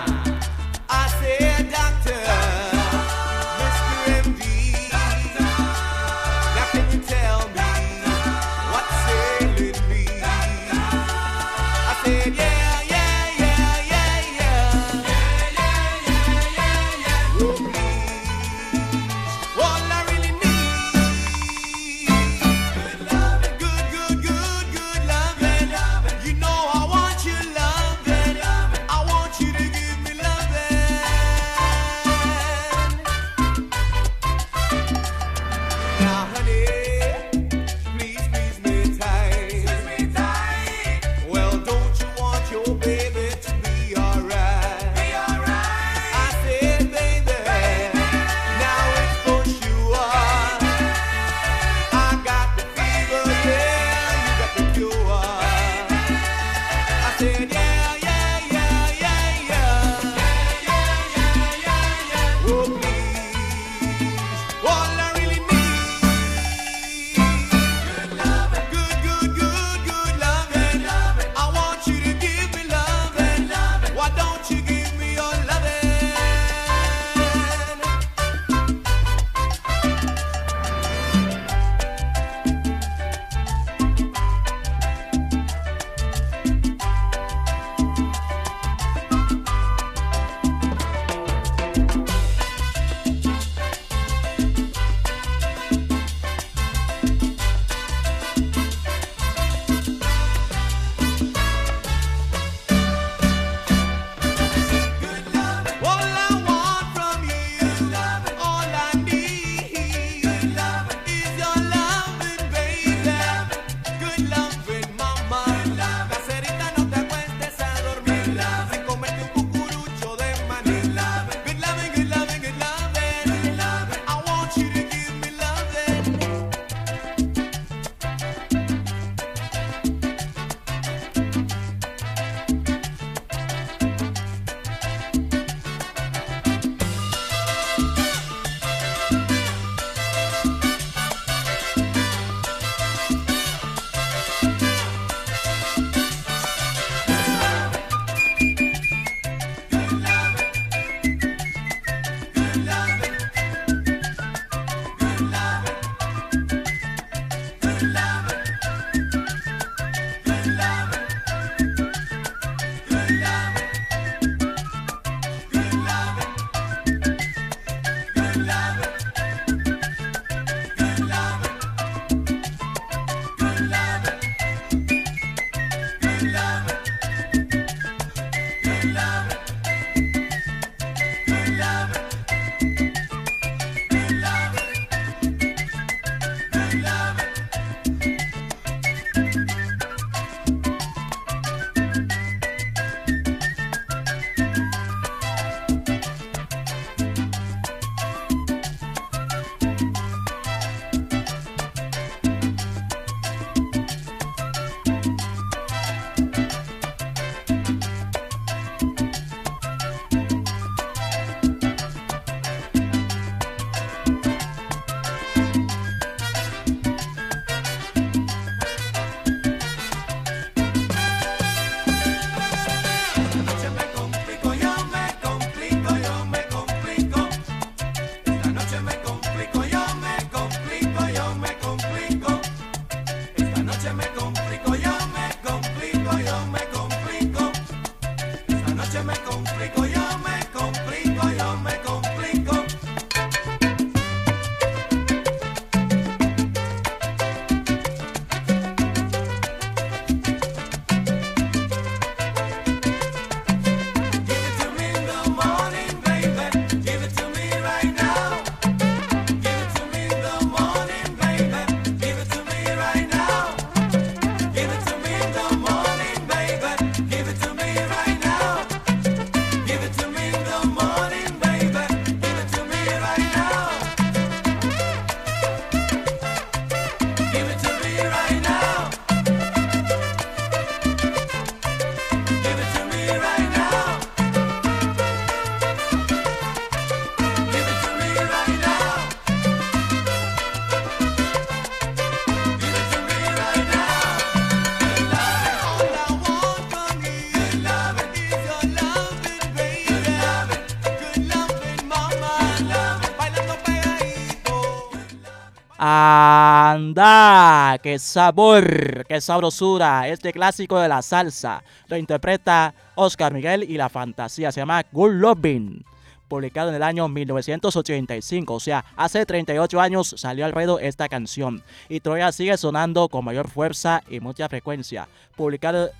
qué 307.83 307.99
sabor, 307.99 309.05
qué 309.07 309.21
sabrosura. 309.21 310.09
Este 310.09 310.33
clásico 310.33 310.79
de 310.79 310.89
la 310.89 311.03
salsa 311.03 311.63
lo 311.89 311.99
interpreta 311.99 312.75
Oscar 312.95 313.35
Miguel 313.35 313.65
y 313.65 313.77
la 313.77 313.91
fantasía. 313.91 314.51
Se 314.51 314.61
llama 314.61 314.83
Good 314.91 315.13
Loving. 315.13 315.85
Publicado 316.29 316.71
en 316.71 316.77
el 316.77 316.83
año 316.83 317.07
1985, 317.07 318.55
o 318.55 318.61
sea, 318.61 318.85
hace 318.97 319.27
38 319.27 319.79
años 319.79 320.15
salió 320.17 320.47
al 320.47 320.53
ruedo 320.53 320.79
esta 320.79 321.09
canción 321.09 321.63
y 321.91 322.01
todavía 322.01 322.33
sigue 322.33 322.57
sonando 322.57 323.11
con 323.11 323.27
mayor 323.27 323.49
fuerza 323.49 324.03
y 324.09 324.21
mucha 324.21 324.49
frecuencia. 324.49 325.07
Publicado 325.37 325.91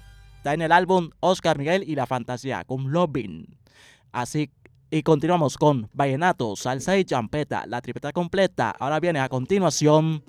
en 0.45 0.63
el 0.63 0.73
álbum 0.73 1.11
Oscar 1.21 1.59
Miguel 1.59 1.85
y 1.87 1.95
la 1.95 2.07
fantasía, 2.07 2.65
con 2.65 2.91
Loving. 2.91 3.47
Así. 4.13 4.51
Y 4.91 5.03
continuamos 5.03 5.59
con 5.59 5.91
vallenato, 5.93 6.57
salsa 6.57 6.97
y 6.97 7.05
champeta, 7.05 7.65
la 7.67 7.83
tripleta 7.83 8.13
completa. 8.13 8.71
Ahora 8.79 9.01
viene 9.01 9.19
a 9.19 9.29
continuación 9.29 10.23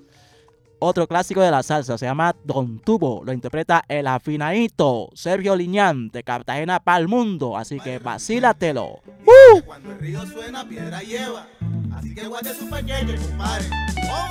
otro 0.80 1.08
clásico 1.08 1.42
de 1.42 1.52
la 1.52 1.64
salsa, 1.64 1.98
se 1.98 2.06
llama 2.06 2.36
Don 2.44 2.80
Tubo, 2.80 3.24
lo 3.24 3.34
interpreta 3.34 3.84
el 3.88 4.08
afinadito 4.08 5.10
Sergio 5.14 5.56
Liñán 5.56 6.10
de 6.10 6.24
Cartagena 6.24 6.80
para 6.80 7.00
el 7.00 7.08
mundo, 7.08 7.58
así 7.58 7.80
que 7.80 8.00
vacílatelo. 8.00 9.02
¡Uh! 9.26 9.62
Cuando 9.66 9.92
el 9.92 10.00
río 10.00 10.26
suena, 10.26 10.68
piedra 10.68 11.02
lleva, 11.02 11.48
así 11.96 12.14
que 12.14 12.28
guarde 12.28 12.54
su 12.54 12.70
pequeño, 12.70 13.16
compadre. 13.28 13.66
¡Oh! 14.10 14.28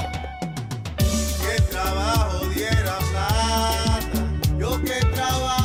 Que 0.98 1.62
trabajo 1.62 2.46
diera 2.46 2.98
plata, 3.10 4.58
yo 4.58 4.80
que 4.82 5.00
trabajo. 5.14 5.63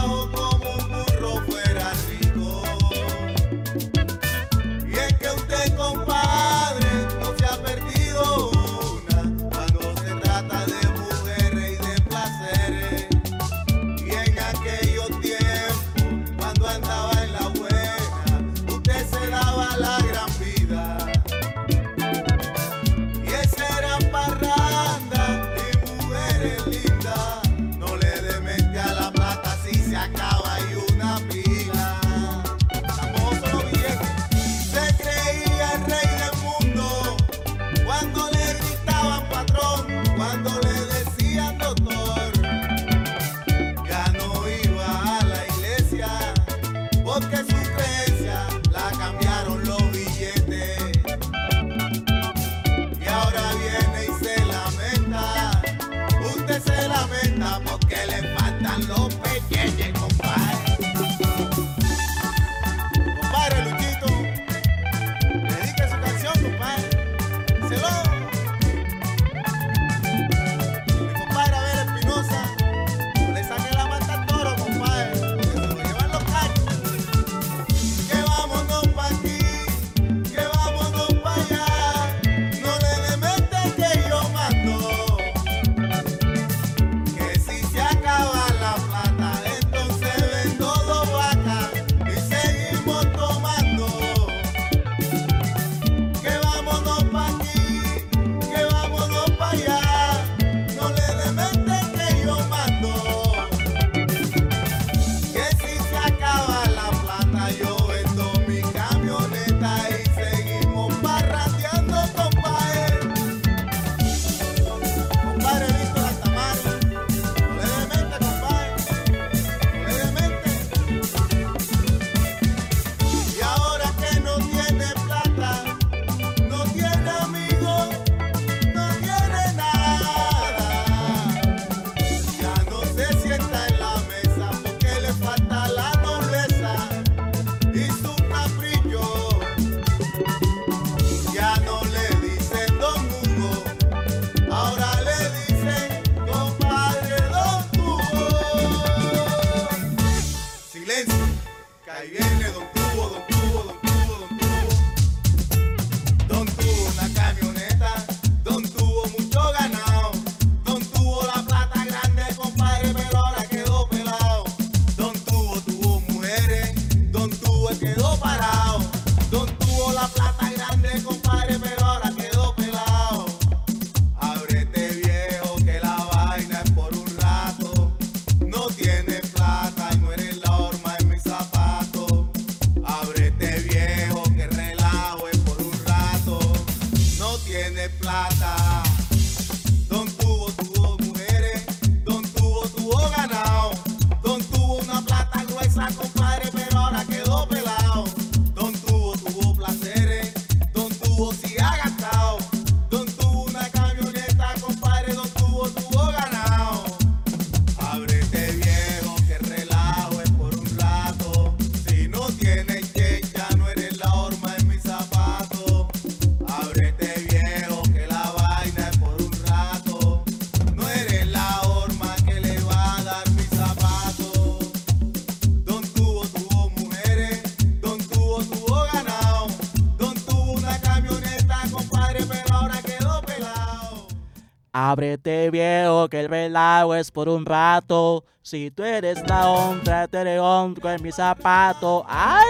Ábrete 234.89 235.51
viejo 235.51 236.09
que 236.09 236.19
el 236.19 236.29
velado 236.29 236.95
es 236.95 237.11
por 237.11 237.29
un 237.29 237.45
rato. 237.45 238.25
Si 238.41 238.71
tú 238.71 238.83
eres 238.83 239.21
la 239.27 239.47
honra, 239.47 240.07
te 240.07 240.23
le 240.23 240.39
honro 240.39 240.91
en 240.91 241.03
mi 241.03 241.11
zapato. 241.11 242.03
¡Ay! 242.07 242.47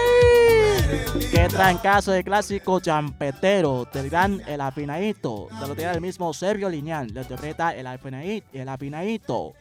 ¡Qué 1.30 1.48
trancazo 1.48 2.12
de 2.12 2.24
clásico 2.24 2.80
champetero! 2.80 3.86
Del 3.92 4.08
gran 4.08 4.40
El 4.46 4.62
Apinadito. 4.62 5.48
Te 5.60 5.68
lo 5.68 5.74
tiene 5.74 5.92
el 5.92 6.00
mismo 6.00 6.32
Sergio 6.32 6.70
Lineal. 6.70 7.08
Le 7.08 7.20
interpreta 7.20 7.74
El 7.74 7.86
Apinadito. 7.86 8.46
El 8.54 8.70
Apinadito. 8.70 9.52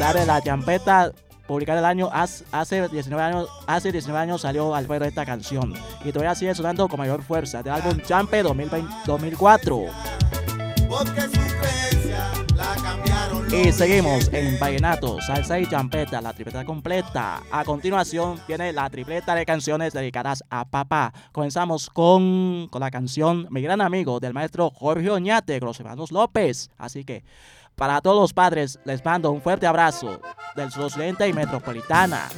Dale 0.00 0.24
la 0.24 0.40
champeta 0.40 1.12
publicada 1.46 1.80
el 1.80 1.84
año 1.84 2.08
hace 2.10 2.88
19 2.88 3.22
años 3.22 3.48
hace 3.68 3.92
19 3.92 4.20
años 4.20 4.40
salió 4.40 4.74
Alfredo 4.74 5.04
esta 5.04 5.24
canción 5.24 5.74
y 6.04 6.10
todavía 6.10 6.34
sigue 6.34 6.52
sonando 6.56 6.88
con 6.88 6.98
mayor 6.98 7.22
fuerza 7.22 7.62
del 7.62 7.74
álbum 7.74 8.00
Champe 8.00 8.42
2020, 8.42 8.92
2004 9.06 9.86
porque 10.96 11.20
su 11.22 11.30
creencia 11.30 12.32
la 12.54 12.74
cambiaron. 12.82 13.54
Y 13.54 13.72
seguimos 13.72 14.32
en 14.32 14.58
Vallenato, 14.58 15.20
Salsa 15.20 15.58
y 15.58 15.66
Champeta, 15.66 16.20
la 16.20 16.32
tripleta 16.32 16.64
completa. 16.64 17.42
A 17.50 17.64
continuación 17.64 18.40
viene 18.48 18.72
la 18.72 18.88
tripleta 18.88 19.34
de 19.34 19.44
canciones 19.44 19.92
dedicadas 19.92 20.42
a 20.48 20.64
papá. 20.64 21.12
Comenzamos 21.32 21.90
con, 21.90 22.68
con 22.70 22.80
la 22.80 22.90
canción 22.90 23.46
Mi 23.50 23.60
gran 23.60 23.80
amigo 23.80 24.20
del 24.20 24.32
maestro 24.32 24.70
Jorge 24.70 25.10
Oñate 25.10 25.58
con 25.60 25.68
los 25.68 25.80
hermanos 25.80 26.12
López. 26.12 26.70
Así 26.78 27.04
que 27.04 27.24
para 27.74 28.00
todos 28.00 28.18
los 28.18 28.32
padres 28.32 28.78
les 28.84 29.04
mando 29.04 29.30
un 29.30 29.42
fuerte 29.42 29.66
abrazo 29.66 30.20
del 30.54 30.70
suroccidente 30.70 31.28
y 31.28 31.32
metropolitana. 31.34 32.28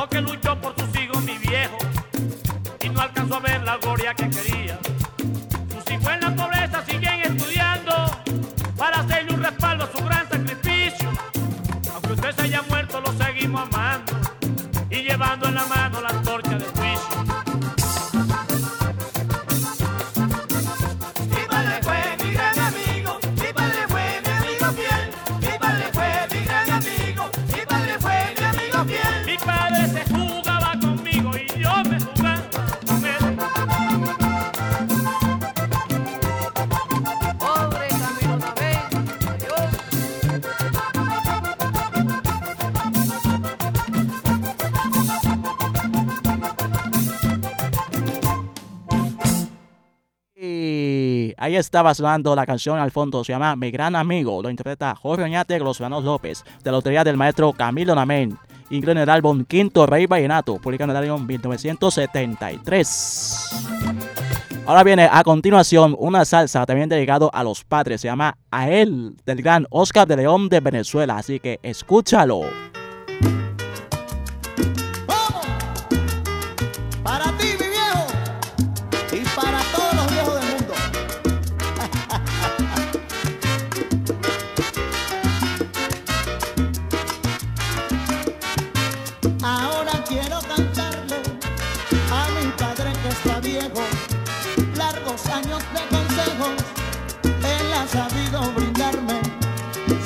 porque 0.00 0.22
luchó 0.22 0.56
por 0.56 0.79
Ahí 51.50 51.56
estaba 51.56 51.92
sonando 51.94 52.36
la 52.36 52.46
canción 52.46 52.78
al 52.78 52.92
fondo, 52.92 53.24
se 53.24 53.32
llama 53.32 53.56
Mi 53.56 53.72
Gran 53.72 53.96
Amigo, 53.96 54.40
lo 54.40 54.50
interpreta 54.50 54.94
Jorge 54.94 55.24
Oñate 55.24 55.58
Glosmanos 55.58 56.04
López, 56.04 56.44
de 56.62 56.70
la 56.70 56.76
autoría 56.76 57.02
del 57.02 57.16
maestro 57.16 57.52
Camilo 57.52 57.92
Namén. 57.92 58.38
Ingresó 58.70 58.92
en 58.92 58.98
el 58.98 59.10
álbum 59.10 59.44
Quinto 59.44 59.84
Rey 59.84 60.06
Vallenato, 60.06 60.58
publicado 60.58 60.92
en 60.92 60.96
el 60.96 61.02
año 61.02 61.18
1973. 61.18 63.50
Ahora 64.64 64.84
viene 64.84 65.08
a 65.10 65.24
continuación 65.24 65.96
una 65.98 66.24
salsa 66.24 66.64
también 66.66 66.88
dedicado 66.88 67.32
a 67.34 67.42
los 67.42 67.64
padres, 67.64 68.00
se 68.00 68.06
llama 68.06 68.38
A 68.52 68.70
él, 68.70 69.16
del 69.26 69.42
gran 69.42 69.66
Oscar 69.70 70.06
de 70.06 70.18
León 70.18 70.48
de 70.48 70.60
Venezuela, 70.60 71.16
así 71.16 71.40
que 71.40 71.58
escúchalo. 71.64 72.42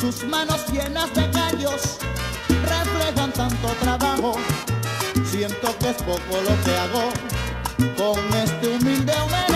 Sus 0.01 0.25
manos 0.25 0.67
llenas 0.73 1.13
de 1.15 1.31
callos 1.31 1.99
reflejan 2.49 3.33
tanto 3.33 3.69
trabajo, 3.81 4.35
siento 5.25 5.77
que 5.79 5.91
es 5.91 5.97
poco 6.03 6.41
lo 6.43 6.65
que 6.65 6.77
hago 6.77 7.13
con 7.97 8.39
este 8.39 8.69
humilde 8.69 9.13
homenaje. 9.13 9.54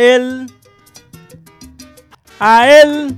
Él. 0.00 0.46
A 2.38 2.68
él. 2.68 3.16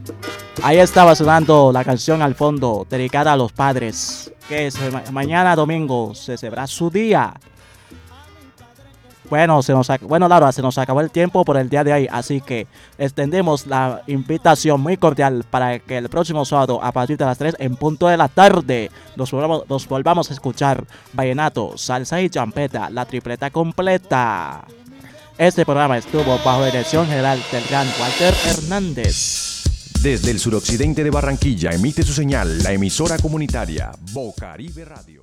Ahí 0.62 0.78
estaba 0.78 1.14
sonando 1.14 1.70
la 1.72 1.84
canción 1.84 2.22
al 2.22 2.34
fondo, 2.34 2.86
dedicada 2.88 3.32
a 3.32 3.36
los 3.36 3.52
padres. 3.52 4.32
Que 4.48 4.66
es, 4.66 4.78
ma- 4.92 5.02
mañana 5.12 5.54
domingo 5.56 6.14
se 6.14 6.36
celebra 6.36 6.66
su 6.66 6.90
día. 6.90 7.32
Bueno, 9.30 9.62
se 9.62 9.72
nos 9.72 9.88
bueno, 10.02 10.28
Laura, 10.28 10.52
se 10.52 10.60
nos 10.60 10.76
acabó 10.76 11.00
el 11.00 11.10
tiempo 11.10 11.42
por 11.42 11.56
el 11.56 11.70
día 11.70 11.82
de 11.82 11.92
hoy, 11.94 12.08
así 12.10 12.42
que 12.42 12.66
extendemos 12.98 13.66
la 13.66 14.02
invitación 14.06 14.78
muy 14.78 14.98
cordial 14.98 15.44
para 15.48 15.78
que 15.78 15.96
el 15.96 16.10
próximo 16.10 16.44
sábado, 16.44 16.80
a 16.82 16.92
partir 16.92 17.16
de 17.16 17.24
las 17.24 17.38
3 17.38 17.56
en 17.58 17.76
punto 17.76 18.08
de 18.08 18.18
la 18.18 18.28
tarde, 18.28 18.90
nos 19.16 19.30
volvamos, 19.30 19.66
nos 19.70 19.88
volvamos 19.88 20.28
a 20.30 20.34
escuchar 20.34 20.84
vallenato, 21.14 21.78
salsa 21.78 22.20
y 22.20 22.28
champeta, 22.28 22.90
la 22.90 23.06
tripleta 23.06 23.48
completa. 23.48 24.64
Este 25.42 25.64
programa 25.64 25.98
estuvo 25.98 26.38
bajo 26.44 26.64
dirección 26.64 27.04
general 27.04 27.42
del 27.50 27.64
gran 27.64 27.88
Walter 28.00 28.32
Hernández. 28.46 29.64
Desde 30.00 30.30
el 30.30 30.38
suroccidente 30.38 31.02
de 31.02 31.10
Barranquilla 31.10 31.70
emite 31.72 32.04
su 32.04 32.12
señal 32.12 32.62
la 32.62 32.70
emisora 32.70 33.18
comunitaria 33.18 33.90
Bocaribe 34.12 34.84
Radio. 34.84 35.21